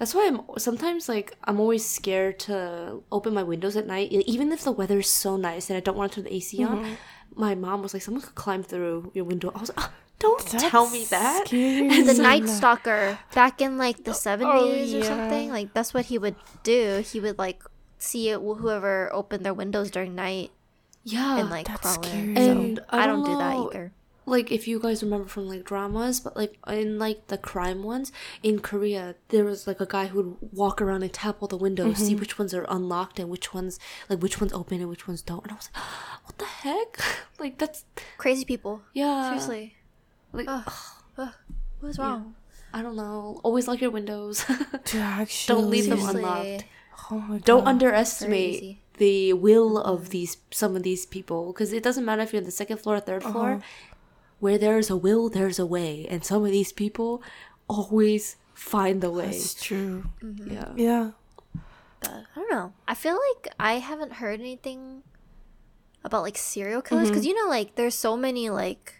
[0.00, 4.50] That's why I'm sometimes like I'm always scared to open my windows at night, even
[4.50, 6.96] if the weather is so nice and I don't want to turn the AC on.
[7.36, 10.40] My mom was like, "Someone could climb through your window." I was like, "Ah, "Don't
[10.40, 12.02] tell me that." Scary.
[12.02, 15.04] the Night Stalker back in like the seventies or yeah.
[15.04, 15.50] something.
[15.52, 17.04] Like that's what he would do.
[17.04, 17.62] He would like
[17.98, 20.50] see it whoever opened their windows during night
[21.04, 22.34] Yeah, and like that's crawl scary.
[22.34, 22.36] in.
[22.36, 23.92] So And I I don't don't do that either.
[24.30, 28.12] Like if you guys remember from like dramas, but like in like the crime ones
[28.42, 31.56] in Korea, there was like a guy who would walk around and tap all the
[31.56, 32.20] windows, see mm-hmm.
[32.20, 33.78] which ones are unlocked and which ones
[34.08, 35.42] like which ones open and which ones don't.
[35.42, 35.84] And I was like,
[36.24, 37.00] what the heck?
[37.38, 37.84] like that's
[38.16, 38.82] Crazy people.
[38.94, 39.28] yeah.
[39.28, 39.74] Seriously.
[40.32, 40.48] Like
[41.80, 42.34] What's wrong?
[42.72, 43.40] I don't know.
[43.42, 44.44] Always lock your windows.
[44.94, 46.64] Actually, Don't leave them unlocked.
[47.10, 47.44] Oh my God.
[47.44, 48.82] don't underestimate easy.
[48.98, 52.44] the will of these some of these people because it doesn't matter if you're on
[52.44, 53.89] the second floor or third floor uh-huh.
[54.40, 57.22] Where there's a will there's a way and some of these people
[57.68, 60.04] always find the way That's true.
[60.22, 60.52] Mm-hmm.
[60.52, 61.10] yeah Yeah.
[62.00, 62.72] But I don't know.
[62.88, 65.02] I feel like I haven't heard anything
[66.02, 67.12] about like serial killers mm-hmm.
[67.12, 68.94] because you know, like there's so many like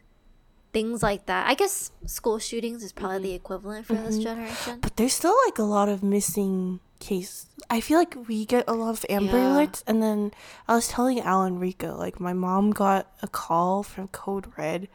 [0.73, 1.49] things like that.
[1.49, 3.37] I guess school shootings is probably the mm-hmm.
[3.37, 4.81] equivalent for this generation.
[4.81, 7.47] But there's still like a lot of missing case.
[7.69, 9.57] I feel like we get a lot of Amber Yeah.
[9.57, 10.33] alerts, and then
[10.69, 14.89] I was telling Al and Rika like my mom got a call from Code Red,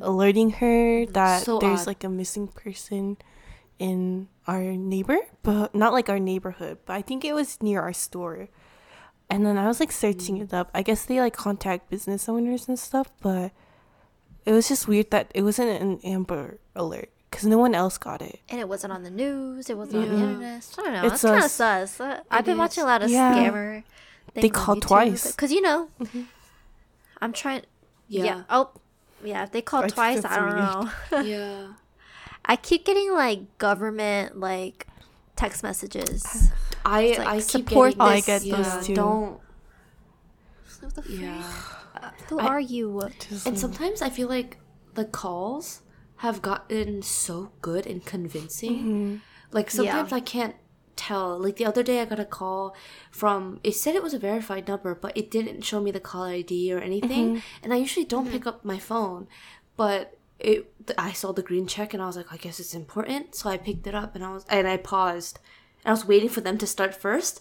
[0.00, 1.86] alerting her that So there's odd.
[1.86, 3.16] like a missing person
[3.78, 7.92] in our neighbor, but not like our neighborhood, but I think it was near our
[7.92, 8.48] store.
[9.30, 10.42] And then I was like searching mm.
[10.44, 10.70] it up.
[10.74, 13.52] I guess they like contact business owners and stuff, but
[14.44, 18.22] it was just weird that it wasn't an Amber alert because no one else got
[18.22, 18.40] it.
[18.48, 19.68] And it wasn't on the news.
[19.68, 20.22] It wasn't on the Yeah.
[20.22, 20.74] internet.
[20.78, 21.04] I don't know.
[21.04, 21.52] It's It's kind of us.
[21.52, 22.00] sus.
[22.30, 22.58] I've been is.
[22.58, 23.34] watching a lot of Yeah.
[23.34, 23.84] scammer.
[24.34, 25.32] They called twice.
[25.32, 26.22] because you know, mm-hmm.
[27.20, 27.62] I'm trying.
[28.08, 28.24] Yeah.
[28.24, 28.70] yeah Oh,
[29.24, 29.42] yeah.
[29.44, 30.58] If they call I twice, I don't weird.
[30.58, 30.90] know.
[31.22, 31.66] yeah
[32.44, 34.86] I keep getting like government like
[35.36, 36.50] text messages.
[36.84, 38.94] i like, i keep support getting Oh, I get yeah, those too.
[38.94, 39.40] don't
[40.80, 41.20] What the freak?
[41.20, 41.42] yeah
[42.28, 43.00] Who I- are you?
[43.44, 44.58] And sometimes i feel like
[44.94, 45.82] the calls
[46.18, 49.16] have gotten so good and convincing mm-hmm.
[49.52, 50.16] like sometimes Yeah.
[50.16, 50.54] i can't
[51.08, 52.74] tell like the other day i got a call
[53.10, 56.24] from it said it was a verified number but it didn't show me the call
[56.24, 57.26] id or anything.
[57.28, 57.62] Mm-hmm.
[57.62, 58.32] And i usually don't mm-hmm.
[58.32, 59.26] pick up my phone
[59.76, 63.34] but it i saw the green check and i was like i guess it's important.
[63.34, 65.38] So i picked it up and i was and i paused.
[65.84, 67.40] And i was waiting for them to start first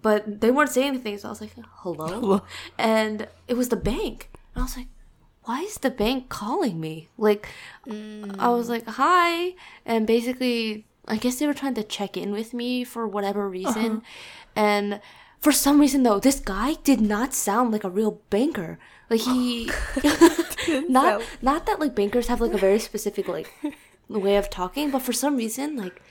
[0.00, 1.18] but they weren't saying anything.
[1.18, 2.42] So i was like hello, Hello.
[2.76, 4.30] and it was the bank.
[4.54, 4.88] And i was like
[5.48, 7.08] why is the bank calling me?
[7.16, 7.48] Like,
[7.86, 8.36] mm.
[8.38, 9.54] I was like, hi.
[9.86, 14.02] And basically, I guess they were trying to check in with me for whatever reason.
[14.54, 15.00] And
[15.40, 18.78] for some reason, though, this guy did not sound like a real banker.
[19.08, 19.70] Like, he.
[20.88, 23.50] not, not that, like, bankers have, like, a very specific, like,
[24.08, 26.02] way of talking, but for some reason, like,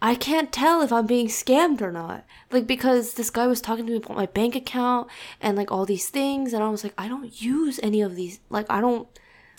[0.00, 2.24] I can't tell if I'm being scammed or not.
[2.52, 5.08] Like because this guy was talking to me about my bank account
[5.40, 8.38] and like all these things and I was like I don't use any of these
[8.48, 9.08] like I don't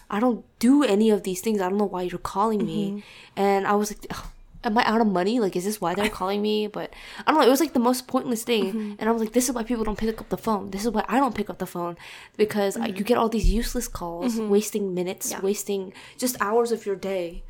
[0.10, 1.62] I don't do any of these things.
[1.62, 2.90] I don't know why you're calling me.
[2.90, 3.00] Mm-hmm.
[3.40, 4.26] And I was like "Ugh,
[4.62, 5.40] Am I out of money?
[5.40, 6.68] Like, is this why they're calling me?
[6.68, 6.94] But
[7.26, 7.48] I don't know.
[7.48, 8.94] It was like the most pointless thing, mm-hmm.
[9.00, 10.72] and I was like, "This is why people don't pick up the phone.
[10.72, 11.96] This is why I don't pick up the phone
[12.36, 13.04] because I, you mm-hmm.
[13.04, 15.40] get all these useless calls, wasting minutes, Yeah.
[15.40, 17.44] wasting just hours of your day."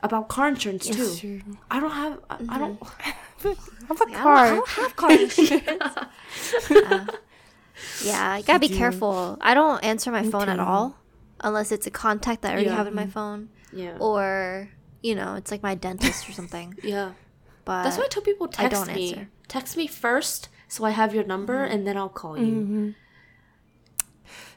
[0.00, 1.14] About car insurance too.
[1.16, 1.40] True.
[1.70, 2.20] I don't have.
[2.30, 2.82] I, I don't.
[3.88, 5.94] Have a I don't, I don't have car insurance.
[6.70, 7.06] Uh,
[8.04, 9.38] yeah, I gotta be careful.
[9.40, 10.96] I don't answer my phone at all
[11.40, 12.76] unless it's a contact that I already Yeah.
[12.76, 13.96] have in my phone, Yeah.
[13.98, 14.68] or
[15.02, 16.74] you know, it's like my dentist or something.
[16.82, 17.12] yeah.
[17.64, 19.10] But That's why I tell people I text don't me.
[19.10, 19.28] answer.
[19.46, 22.46] Text me first, so I have your number and then I'll call you.
[22.54, 22.90] Mm-hmm.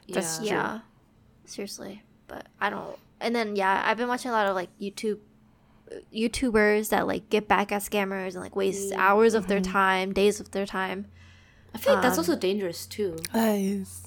[0.08, 0.52] That's Yeah.
[0.54, 0.80] Yeah.
[1.44, 2.02] Seriously.
[2.26, 5.18] But I don't and then yeah, I've been watching a lot of like YouTube
[6.12, 10.40] YouTubers that like get back at scammers and like waste hours of their time, days
[10.40, 11.06] of their time.
[11.74, 13.16] I feel like that's Um, also dangerous too.
[13.32, 14.01] That is.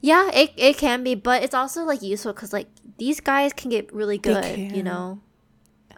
[0.00, 2.68] Yeah, it, it can be, but it's also like useful because like
[2.98, 5.20] these guys can get really good, you know.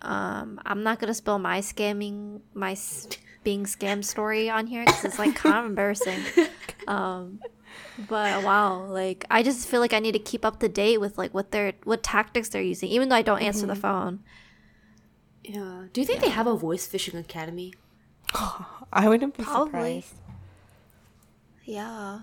[0.02, 3.06] Um, I'm not gonna spill my scamming, my s-
[3.44, 6.20] being scam story on here because it's like kind of embarrassing.
[6.88, 7.38] Um,
[8.08, 11.18] but wow, like I just feel like I need to keep up to date with
[11.18, 14.20] like what they're what tactics they're using, even though I don't answer the phone.
[15.44, 15.84] Yeah.
[15.92, 17.74] Do you think they have a voice phishing academy?
[18.92, 20.00] I wouldn't be Probably.
[20.00, 20.14] surprised.
[21.64, 22.20] Yeah.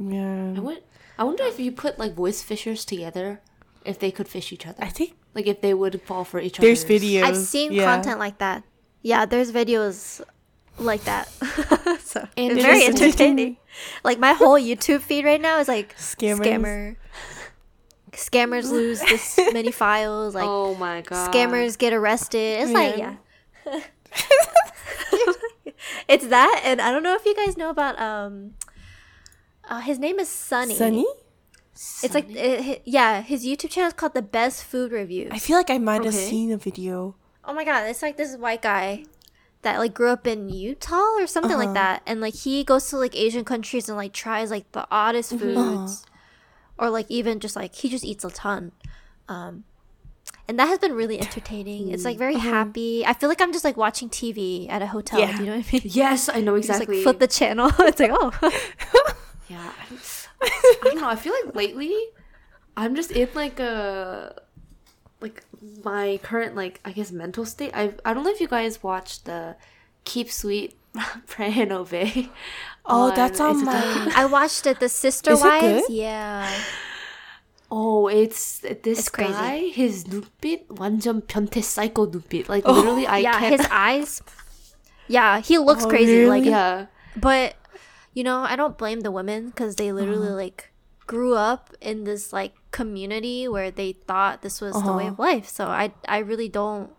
[0.00, 0.54] Yeah.
[0.56, 0.82] I would.
[1.18, 3.40] I wonder if you put like voice fishers together,
[3.84, 4.82] if they could fish each other.
[4.82, 6.66] I think like if they would fall for each other.
[6.66, 7.22] there's videos.
[7.22, 7.84] I've seen yeah.
[7.84, 8.64] content like that.
[9.02, 10.22] Yeah, there's videos
[10.78, 11.28] like that.
[12.00, 13.58] so And it's very entertaining.
[14.02, 16.38] Like my whole YouTube feed right now is like Scammers.
[16.40, 16.96] scammer.
[18.12, 20.34] Scammers lose this many files.
[20.34, 21.32] Like oh my god.
[21.32, 22.62] scammers get arrested.
[22.62, 23.16] It's like Yeah.
[23.66, 23.80] yeah.
[26.08, 28.54] it's that, and I don't know if you guys know about um.
[29.70, 30.74] Uh, his name is Sonny.
[30.74, 31.06] Sonny?
[32.02, 35.30] It's like uh, hi- yeah, his YouTube channel is called the Best Food Reviews.
[35.32, 36.28] I feel like I might have Okay.
[36.28, 37.14] seen a video.
[37.44, 39.04] Oh my god, it's like this white guy
[39.62, 41.74] that like grew up in Utah or something like Uh-huh.
[41.74, 45.32] that, and like he goes to like Asian countries and like tries like the oddest
[45.32, 45.54] Mm-hmm.
[45.54, 46.04] foods,
[46.76, 48.72] or like even just like he just eats a ton,
[49.28, 49.64] um,
[50.48, 51.92] and that has been really entertaining.
[51.92, 53.06] It's like very happy.
[53.06, 55.20] I feel like I'm just like watching TV at a hotel.
[55.20, 55.36] Yeah.
[55.36, 55.82] Do you know what I mean?
[55.84, 56.96] Yes, I know Just exactly.
[56.96, 57.70] like flip the channel.
[57.78, 58.32] it's like oh,
[59.49, 59.61] Yeah.
[59.61, 61.07] I don't, I don't know.
[61.09, 61.93] I feel like lately,
[62.75, 64.41] I'm just in like a
[65.21, 65.43] like
[65.83, 67.71] my current like I guess mental state.
[67.73, 69.55] I I don't know if you guys watched the
[70.03, 70.75] Keep Sweet,
[71.27, 72.29] Pray and Obey.
[72.85, 74.79] Oh, that's on it's a my- docu- I watched it.
[74.79, 75.87] The Sister Is it Wives.
[75.87, 75.93] good?
[75.93, 76.49] Yeah.
[77.71, 79.33] Oh, it's this It's crazy.
[79.33, 79.57] guy.
[79.73, 82.47] His 눈빛 완전 변태 psycho 눈빛.
[82.47, 83.57] Like literally, I yeah, can't.
[83.59, 84.21] his eyes.
[85.07, 86.25] Yeah, he looks Oh, crazy.
[86.25, 86.49] Like really?
[86.49, 86.85] yeah.
[87.17, 87.55] But
[88.12, 90.36] you know, I don't blame the women because they literally uh-huh.
[90.36, 90.70] like
[91.06, 95.22] grew up in this like community where they thought this was the way of uh-huh.
[95.22, 95.48] life.
[95.48, 96.90] So I I really don't.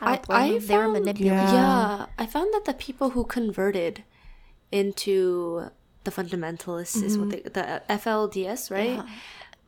[0.00, 0.66] I, don't blame I them.
[0.66, 1.38] they were found- manipulated.
[1.38, 1.52] Yeah.
[1.52, 4.04] Yeah, I found that the people who converted
[4.72, 5.70] into
[6.04, 7.42] the fundamentalists is what mm-hmm.
[7.52, 9.04] they the FLDS, right?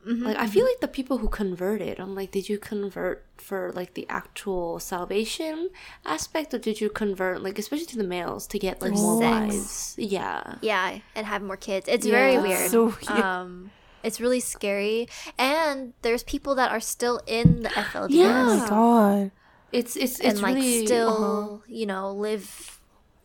[0.07, 0.53] Mm-hmm, like I mm-hmm.
[0.53, 4.80] feel like the people who converted, I'm like, did you convert for like the actual
[4.80, 5.70] salvation
[6.05, 9.55] aspect, or did you convert like especially to the males to get like more Sex.
[9.55, 9.94] wives?
[9.98, 11.86] Yeah, Yeah, and have more kids.
[11.88, 12.70] It's very weird.
[12.70, 13.11] So weird.
[13.11, 13.70] Um,
[14.03, 15.09] it's really scary.
[15.38, 18.11] And there's people that are still in the FLDS.
[18.11, 18.46] Yeah.
[18.48, 19.30] Oh my god.
[19.70, 21.59] it's it's it's and like really still, uh-huh.
[21.68, 22.72] you know, live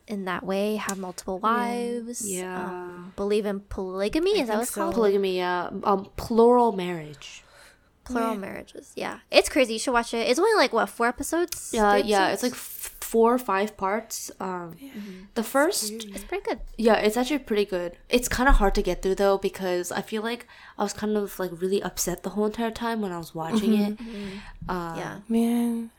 [0.08, 2.28] in that way, have multiple wives.
[2.28, 2.64] Yeah.
[2.64, 4.32] Um, believe in polygamy.
[4.32, 4.80] Is that think what it's so.
[4.82, 4.94] called?
[4.94, 7.44] polygamy, yeah, um, plural marriage.
[8.04, 8.92] Plural marriages.
[8.96, 9.74] Yeah, it's crazy.
[9.74, 10.26] You should watch it.
[10.28, 11.72] It's only like what four episodes?
[11.74, 14.30] Yeah, Three yeah, it's like f- four or five parts.
[14.40, 14.76] Um,
[15.34, 16.60] the first it's pretty good.
[16.78, 17.98] Yeah, it's actually pretty good.
[18.08, 20.46] It's kind of hard to get through though because I feel like
[20.78, 23.74] I was kind of like really upset the whole entire time when I was watching
[23.74, 23.98] it.
[24.66, 25.90] Uh, yeah, Man.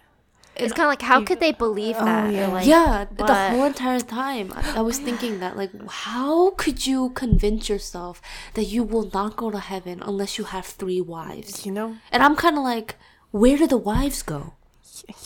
[0.61, 2.27] It's kind of like how could they believe that?
[2.27, 2.47] Or, yeah.
[2.47, 7.09] like, yeah, the whole entire time I, I was thinking that like, how could you
[7.11, 8.21] convince yourself
[8.53, 11.65] that you will not go to heaven unless you have three wives?
[11.65, 11.97] You know?
[12.11, 12.95] And I'm kind of like,
[13.31, 14.53] where do the wives go?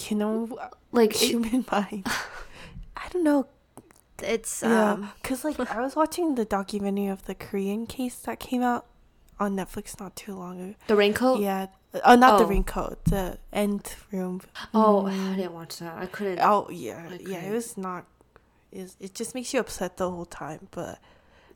[0.08, 0.60] You know,
[0.92, 2.08] Like, it- human mind.
[2.98, 3.48] I don't know.
[4.22, 8.40] it's Yeah, um, because like I was watching the documentary of the Korean case that
[8.40, 8.86] came out
[9.40, 10.76] on Netflix not too long ago.
[10.88, 11.42] the raincoat.
[11.42, 11.68] Yeah,
[12.04, 12.48] oh, not the Oh.
[12.48, 14.42] raincoat, the Nth Room.
[14.74, 15.98] Oh, I didn't watch that.
[15.98, 16.40] I couldn't.
[16.42, 17.42] Oh yeah, I yeah.
[17.44, 18.06] It was not.
[18.72, 21.00] Is it just makes you upset the whole time, but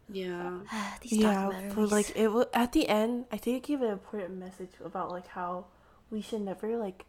[0.10, 0.60] Yeah.
[1.02, 1.76] these yeah, documentaries.
[1.76, 5.12] but like it wa at the end, I think it gave an important message about
[5.12, 5.66] like how
[6.12, 7.06] we should never like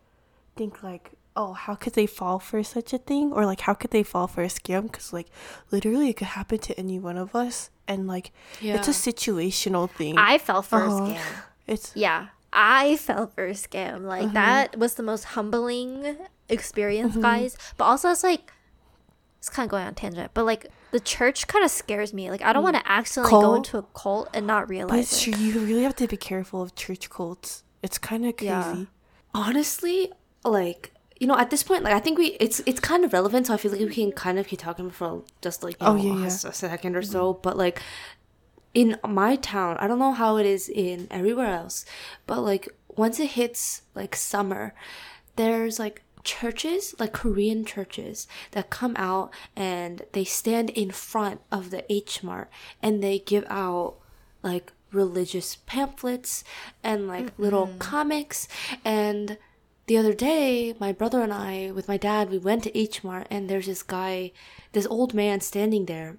[0.57, 3.93] think like oh how could they fall for such a thing or like how could
[3.93, 5.29] they fall for a scam because like
[5.70, 10.18] literally it could happen to any one of us and like it's a situational thing.
[10.18, 10.97] I fell for Uh-huh.
[10.97, 11.22] a scam.
[11.68, 14.05] it's Yeah, I fell for a scam.
[14.05, 14.33] Like Uh-huh.
[14.35, 16.17] that was the most humbling
[16.49, 17.23] experience, Mm-hmm.
[17.23, 17.57] guys.
[17.77, 18.53] But also, it's like
[19.39, 20.31] it's kind of going on tangent.
[20.35, 22.31] But like the church kind of scares me.
[22.31, 23.57] Like I don't want to accidentally go Mm.
[23.59, 25.33] Into a cult and not realize it's it.
[25.35, 25.43] true.
[25.43, 27.63] You really have to be careful of church cults.
[27.83, 28.51] It's kind of crazy.
[28.53, 28.85] Yeah.
[29.35, 30.11] honestly
[30.45, 33.47] like you know at this point like i think we it's it's kind of relevant
[33.47, 35.95] so i feel like we can kind of keep talking for just like you Oh,
[35.95, 36.27] know, yeah, a yeah.
[36.27, 37.83] s- a second or so but like
[38.79, 41.85] in my town i don't know how it is in everywhere else
[42.26, 44.74] but like once it hits like summer
[45.37, 51.70] there's like churches, like Korean churches, that come out and they stand in front of
[51.70, 52.51] the H Mart
[52.83, 53.97] and they give out
[54.43, 56.45] like religious pamphlets
[56.83, 57.79] and like little mm-hmm.
[57.79, 58.47] comics.
[58.85, 59.39] And
[59.87, 63.26] the other day, my brother and I, with my dad, we went to H Mart
[63.31, 64.33] and there's this guy,
[64.72, 66.18] this old man standing there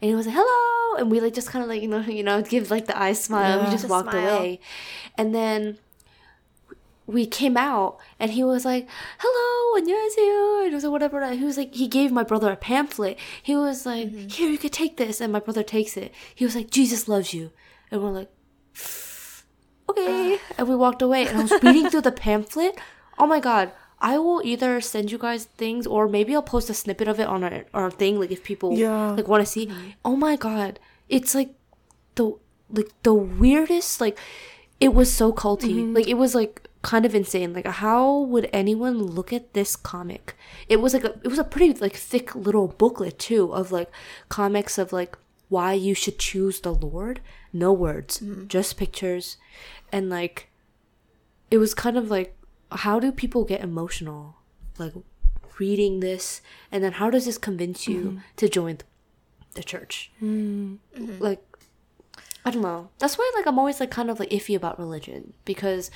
[0.00, 2.22] And he was like, "Hello," and we like just kind of like you know, you
[2.22, 3.60] know, give like the eye smile.
[3.64, 4.36] we just The walked smile.
[4.36, 4.60] away,
[5.16, 5.78] and then
[7.06, 8.86] we came out and he was like,
[9.18, 11.24] "Hello, 안녕하세요," and it was like whatever.
[11.34, 13.18] He was like, he gave my brother a pamphlet.
[13.42, 16.12] He was like, "Here, you could take this," and my brother takes it.
[16.34, 17.50] He was like, "Jesus loves you,"
[17.90, 18.30] and we're like,
[19.88, 21.26] "Okay," and we walked away.
[21.26, 22.78] And I was reading through the pamphlet.
[23.18, 23.72] Oh my god.
[23.99, 27.27] I will either send you guys things or maybe I'll post a snippet of it
[27.27, 29.11] on our, our thing like if people Yeah.
[29.11, 29.71] like want to see.
[30.05, 30.79] Oh my god.
[31.09, 31.55] It's like
[32.15, 32.33] the
[32.69, 34.17] like the weirdest like
[34.79, 35.73] it was so culty.
[35.75, 35.95] Mm-hmm.
[35.95, 37.53] Like it was like kind of insane.
[37.53, 40.35] Like how would anyone look at this comic?
[40.69, 43.89] It was like a it was a pretty like thick little booklet too of like
[44.29, 45.17] comics of like
[45.49, 47.19] why you should choose the Lord.
[47.51, 48.47] No words, mm-hmm.
[48.47, 49.37] just pictures
[49.91, 50.49] and like
[51.49, 52.36] it was kind of like
[52.71, 54.37] how do people get emotional?
[54.77, 54.93] Like
[55.59, 56.41] reading this
[56.71, 58.17] and then how does this convince you mm-hmm.
[58.37, 58.77] to join
[59.53, 60.11] the church?
[60.21, 61.19] Mm-hmm.
[61.19, 61.43] Like
[62.45, 62.89] i don't know.
[62.99, 65.89] That's why like i'm always like kind of like iffy about religion because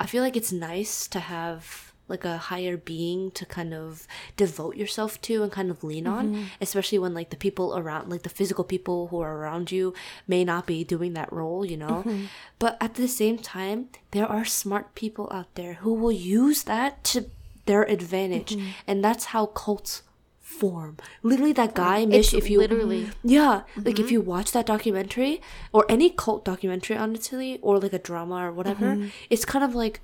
[0.00, 4.76] i feel like it's nice to have like a higher being to kind of devote
[4.76, 6.44] yourself to and kind of lean on mm-hmm.
[6.60, 9.94] especially when like the people around like the physical people who are around you
[10.28, 12.04] may not be doing that role you know?
[12.06, 12.24] Mm-hmm.
[12.58, 17.02] But at the same time there are smart people out there who will use that
[17.04, 17.30] to
[17.66, 18.68] their advantage mm-hmm.
[18.86, 20.02] and that's how cults
[20.44, 20.98] form.
[21.22, 25.40] Literally that guy Mish, It's if you literally- yeah, like if you watch that documentary
[25.72, 30.00] or any cult documentary, honestly, or like a drama or whatever, it's kind of like,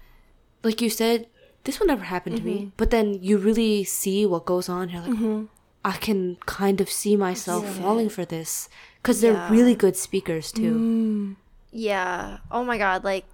[0.65, 1.27] like you said,
[1.65, 2.73] this will never happen to me.
[2.77, 4.89] But then you really see what goes on.
[4.89, 5.49] You're like,
[5.85, 8.69] I can kind of see myself falling for this
[9.03, 9.51] because they're Yeah.
[9.51, 11.37] really good speakers too.
[11.73, 12.39] Yeah.
[12.51, 13.25] Oh my god, like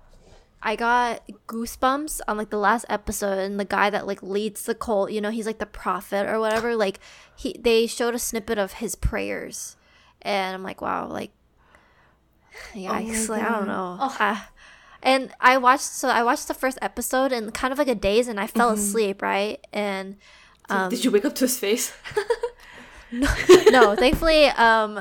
[0.63, 4.75] I got goosebumps on like the last episode and the guy that like leads the
[4.75, 6.99] cult, you know, he's like the prophet or whatever, like
[7.37, 9.77] he they showed a snippet of his prayers.
[10.23, 11.31] And I'm like, wow, like
[12.75, 13.97] yeah, I, like, I don't know.
[14.01, 14.51] Ah.
[15.07, 18.27] And I watched so I watched the first episode in kind of like a daze
[18.29, 19.65] and I fell asleep, right?
[19.73, 20.17] And
[20.69, 21.95] um, Did you wake up to his face?
[23.13, 23.29] no,
[23.71, 24.99] no, thankfully, um,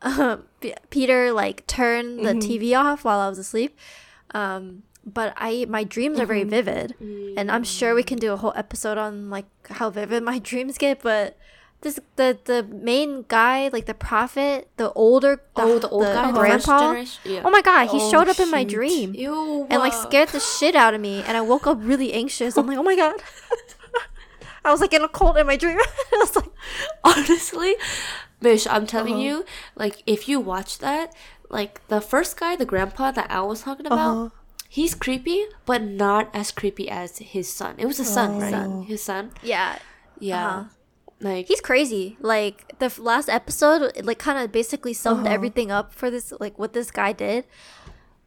[0.60, 3.76] P- Peter like turned the TV off while I was asleep.
[4.32, 8.36] Um, but I my dreams are very vivid, and I'm sure we can do a
[8.36, 11.02] whole episode on like how vivid my dreams get.
[11.02, 11.36] But
[11.82, 16.30] this the the main guy, like the prophet, the older the, Oh, the old guy,
[16.32, 17.04] the first grandpa.
[17.24, 17.42] Yeah.
[17.44, 19.66] Oh my god, he Oh, showed up in my dream Ew.
[19.70, 22.66] and like scared the shit out of me and i woke up really anxious i'm
[22.66, 23.16] like oh my god
[24.64, 25.78] i was like in a cult in my dream
[26.12, 26.50] i was like
[27.04, 27.74] honestly
[28.40, 29.22] Mish, i'm telling Uh-huh.
[29.22, 29.44] you
[29.76, 31.14] like if you watch that
[31.48, 34.28] like the first guy the grandpa that al was talking about Uh-huh.
[34.68, 38.82] he's creepy but not as creepy as his son it was his son right Oh.
[38.82, 39.78] his son yeah
[40.18, 40.64] yeah Uh-huh.
[41.20, 45.34] Like he's crazy like the f- last episode it, like kind of basically summed Uh-huh.
[45.34, 47.46] everything up for this like what this guy did it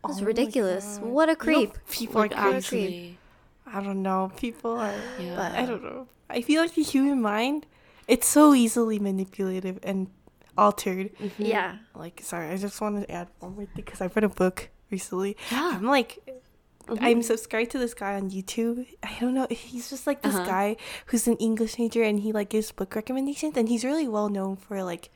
[0.07, 2.55] was Oh ridiculous what a creep People are like crazy.
[2.57, 3.17] actually
[3.65, 4.31] I don't know.
[4.37, 4.93] People are.
[5.19, 5.51] Yeah.
[5.57, 6.05] I don't know.
[6.29, 7.65] I feel like the human mind,
[8.07, 10.11] it's so easily manipulative and
[10.55, 11.09] altered.
[11.39, 14.29] yeah Like, sorry, I just want to add one more thing because I read a
[14.29, 15.37] book recently.
[15.49, 15.71] Yeah.
[15.73, 16.19] I'm like,
[16.99, 18.86] I'm subscribed to this guy on YouTube.
[19.01, 19.47] I don't know.
[19.49, 20.45] He's just like this Uh-huh.
[20.45, 20.75] guy
[21.07, 24.57] who's an English major and he like gives book recommendations and he's really well known
[24.57, 25.09] for like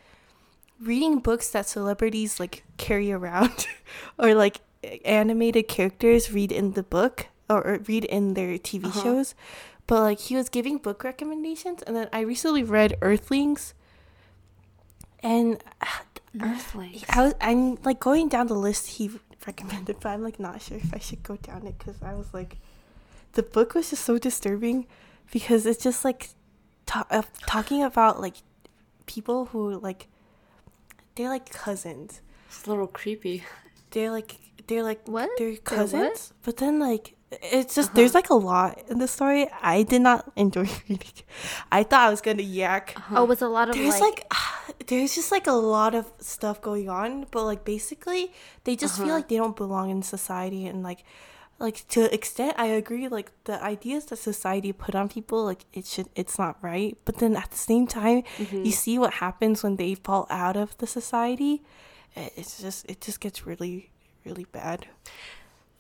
[0.80, 3.68] reading books that celebrities like carry around
[4.20, 4.62] or like
[5.04, 9.04] animated characters read in the book or, or read in their TV Uh-huh.
[9.04, 9.36] shows.
[9.88, 13.74] But like he was giving book recommendations and then I recently read Earthlings
[15.24, 15.58] and
[16.40, 19.12] earthlings I was I'm like going down the list he
[19.48, 22.34] recommended, but I'm like not sure if I should go down it because I was
[22.34, 22.58] like,
[23.34, 24.86] the book was just so disturbing
[25.32, 26.30] because it's just like
[26.86, 28.36] ta- uh, talking about like
[29.08, 30.08] people who like
[31.16, 32.22] they're like cousins.
[32.48, 33.44] it's a little creepy
[33.92, 34.36] They're like
[34.68, 35.30] they're like What?
[35.38, 35.64] They're what?
[35.64, 37.96] cousins, but then like it's just uh-huh.
[37.96, 39.48] there's like a lot in the story.
[39.62, 41.24] I did not enjoy reading.
[41.72, 42.94] I thought I was gonna yak.
[42.96, 43.16] Uh-huh.
[43.20, 46.12] Oh it was a lot of there's like, like, there's just like a lot of
[46.20, 48.32] stuff going on but like basically
[48.64, 49.16] they just feel uh-huh.
[49.16, 51.04] like they don't belong in society and like
[51.60, 55.86] like to extent i agree like the ideas that society put on people like it
[55.86, 58.70] should it's not right but then at the same time you mm-hmm.
[58.70, 61.64] see what happens when they fall out of the society
[62.16, 63.90] it's just it just gets really
[64.24, 64.88] really bad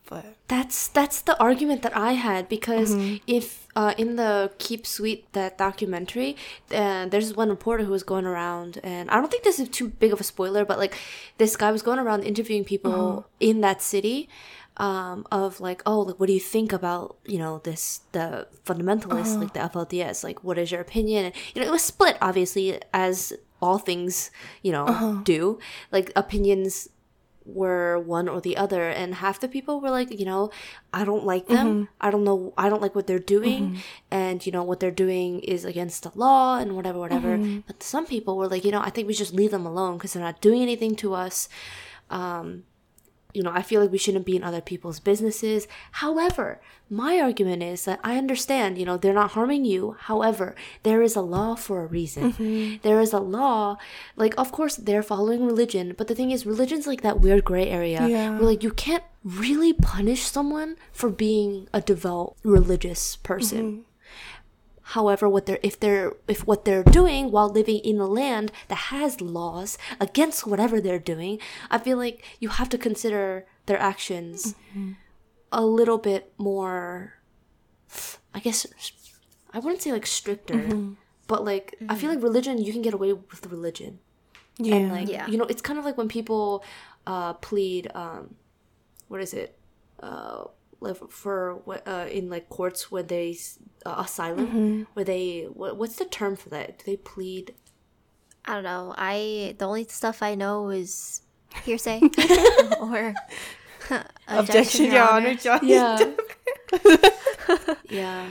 [0.09, 3.15] But That's that's the argument that I had because Mm-hmm.
[3.27, 6.35] if uh, in the Keep Sweet that documentary,
[6.71, 9.89] uh, there's one reporter who was going around, and I don't think this is too
[9.89, 10.95] big of a spoiler, but like
[11.38, 13.21] this guy was going around interviewing people Uh-huh.
[13.39, 14.29] in that city.
[14.79, 19.34] Um, of like, oh, like, what do you think about you know this the fundamentalists
[19.34, 19.41] Uh-huh.
[19.41, 20.23] like the FLDS?
[20.23, 21.25] Like, what is your opinion?
[21.25, 24.29] And you know, it was split obviously as all things
[24.61, 25.21] you know Uh-huh.
[25.25, 25.57] do.
[25.91, 26.89] Like opinions
[27.48, 30.52] were one or the other and half the people were like you know
[30.94, 31.68] i don't like them.
[31.68, 31.94] Mm-hmm.
[32.02, 33.80] I don't know i don't like what they're doing mm-hmm.
[34.11, 37.38] and you know what they're doing is against the law and whatever whatever.
[37.38, 37.61] Mm-hmm.
[37.65, 40.14] But some people were like you know i think we just leave them alone because
[40.14, 41.48] they're not doing anything to us.
[42.10, 42.64] Um
[43.33, 45.67] you know i feel like we shouldn't be in other people's businesses.
[46.03, 46.59] However
[46.89, 49.95] my argument is that i understand you know they're not harming you.
[49.99, 52.31] However there is a law for a reason.
[52.33, 52.77] Mm-hmm.
[52.81, 53.77] There is a law
[54.15, 57.67] like of course they're following religion but the thing is religion's like that weird gray
[57.69, 58.31] area Yeah.
[58.37, 63.81] where like you can't really punish someone for being a devout religious person mm-hmm.
[64.95, 68.93] However, what they're if they're if what they're doing while living in a land that
[68.95, 71.39] has laws against whatever they're doing,
[71.69, 74.55] I feel like you have to consider their actions
[75.51, 77.15] a little bit more.
[78.34, 78.65] I guess
[79.53, 80.69] I wouldn't say like stricter,
[81.27, 83.99] but like I feel like religion you can get away with religion.
[84.57, 85.27] yeah, And like Yeah.
[85.27, 86.64] you know, it's kind of like when people
[87.05, 88.35] uh plead um
[89.09, 89.57] what is it?
[89.99, 90.45] Uh
[90.79, 93.37] like for what uh in like courts where they
[93.85, 96.79] uh, asylum where they what, what's the term for that?
[96.79, 97.53] Do they plead
[98.45, 98.95] I don't know.
[98.97, 101.21] I the only stuff I know is
[101.63, 102.01] hearsay
[102.79, 103.13] or
[104.27, 105.59] objection, Your Honor, John.
[105.63, 106.13] Yeah.
[107.89, 108.27] yeah.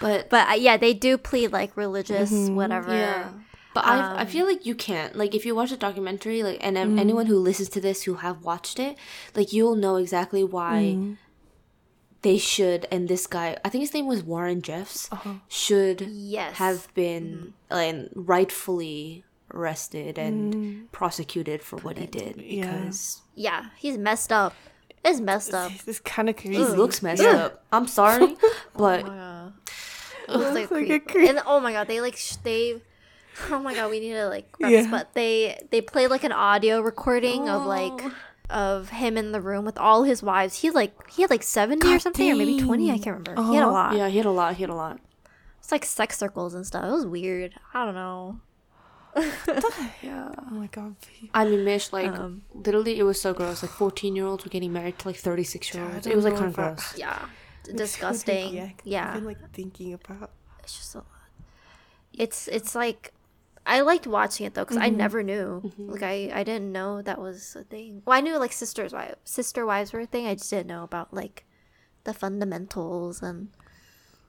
[0.00, 2.94] But But uh, yeah, they do plead like religious, whatever.
[2.94, 3.28] Yeah.
[3.74, 5.16] But I I feel like you can't.
[5.16, 8.14] Like if you watch a documentary, like and um, anyone who listens to this who
[8.14, 8.96] have watched it,
[9.34, 10.96] like you'll know exactly why
[12.26, 15.34] they should and this guy, I think his name was Warren Jeffs, uh-huh.
[15.46, 16.56] should Yes.
[16.56, 17.76] have been mm-hmm.
[17.78, 19.22] and rightfully
[19.54, 20.90] arrested and mm.
[20.90, 24.54] prosecuted for what he did because Yeah, he's messed up.
[25.04, 25.70] It's messed up.
[25.86, 26.56] It's kind of crazy.
[26.56, 27.64] he looks messed up.
[27.72, 29.06] I'm sorry, oh but
[30.28, 31.08] It looks like, like a a creep.
[31.08, 31.28] creep.
[31.28, 32.82] And oh my god, they like sh- they.
[33.50, 34.48] Oh my god, we need to like.
[34.58, 34.88] Yeah.
[34.90, 38.12] But they they played like an audio recording of like oh.
[38.50, 40.60] Of him in the room with all his wives.
[40.60, 42.90] He like he had like seventy or God something, or maybe twenty.
[42.90, 43.42] I can't remember.
[43.50, 43.72] He had a Uh-huh.
[43.72, 43.96] lot.
[43.96, 44.56] yeah, he had a lot.
[44.56, 45.00] He had a lot.
[45.58, 46.84] It's like sex circles and stuff.
[46.84, 47.54] It was weird.
[47.74, 48.40] I don't know.
[50.02, 50.30] Yeah.
[50.48, 50.94] Oh my god.
[51.00, 51.30] V.
[51.34, 53.62] I mean, Mish, like, Um, literally, it was so gross.
[53.62, 56.06] Like, 14 year olds were getting married to, like, 36 year olds.
[56.06, 56.96] It was, like, kind of if I- gross.
[56.98, 57.18] Yeah,
[57.66, 58.52] Makes disgusting.
[58.52, 60.30] think, Yeah, I've been like thinking about.
[60.62, 61.06] it's just a lot.
[62.12, 63.12] It's it's like
[63.66, 65.72] I liked watching it though because I never knew.
[65.78, 68.02] Like I I didn't know that was a thing.
[68.06, 70.26] Well, I knew like sisters wives, sister wives were a thing.
[70.26, 71.44] I just didn't know about like
[72.04, 73.48] the fundamentals and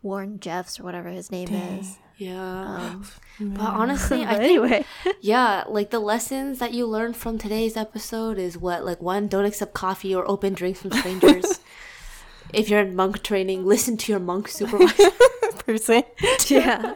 [0.02, 1.98] Warren Jeffs or whatever his name is.
[2.18, 2.76] Yeah.
[2.76, 3.06] Um,
[3.40, 4.86] but honestly, I think, anyway,
[5.22, 8.86] yeah, like, the lessons that you learned from today's episode is what?
[8.86, 11.60] Like, one, don't accept coffee or open drinks from strangers.
[12.54, 15.12] if you're in monk training, listen to your monk supervisor.
[15.60, 16.04] Person.
[16.48, 16.94] yeah,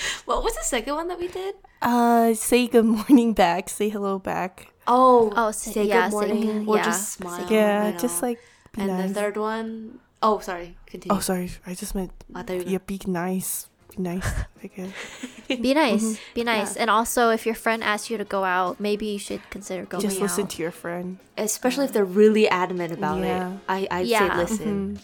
[0.26, 1.54] what was the second one that we did?
[1.82, 3.68] Uh, say good morning back.
[3.68, 4.72] Say hello back.
[4.86, 7.38] Oh, Oh, say, say- yeah, good say- morning or yeah, just smile.
[7.46, 8.38] good Yeah, you just like
[8.72, 9.08] be And nice.
[9.10, 11.16] the third one, oh, sorry, continue.
[11.16, 11.50] Oh, sorry.
[11.66, 13.68] I just meant I thought you were yeah, be nice.
[13.96, 14.26] Be nice.
[14.64, 14.90] Okay.
[15.48, 19.06] be nice, be nice, and also if your friend asks you to go out, maybe
[19.06, 20.50] you should consider going just listen out.
[20.50, 21.18] to your friend.
[21.38, 23.52] especially if they're really adamant about Yeah.
[23.54, 23.58] it.
[23.68, 24.28] I I'd Yeah.
[24.28, 24.98] say listen.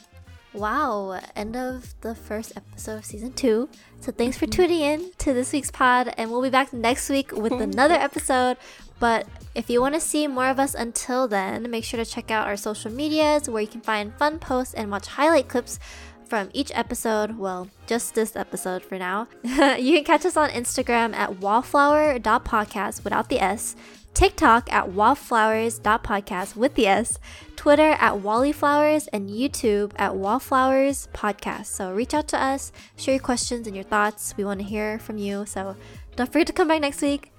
[0.55, 3.69] Wow, end of the first episode of season two.
[4.01, 7.33] So thanks for tuning in to this week's pod, and we'll be back next week
[7.33, 8.57] with another episode.
[9.01, 9.27] But
[9.57, 12.47] if you want to see more of us until then, make sure to check out
[12.47, 15.81] our social medias where you can find fun posts and watch highlight clips
[16.25, 17.37] from each episode.
[17.37, 19.27] Well, just this episode for now.
[19.43, 23.75] you can catch us on Instagram at wallflower.podcast without the S.
[24.15, 27.19] TikTok at wallflowers.podcast with the S,
[27.57, 31.67] Twitter at wallyflowers, and YouTube at wallflowers podcast.
[31.67, 34.35] So reach out to us, share your questions and your thoughts.
[34.37, 35.45] We want to hear from you.
[35.47, 35.77] So
[36.17, 37.33] don't forget to come back next week.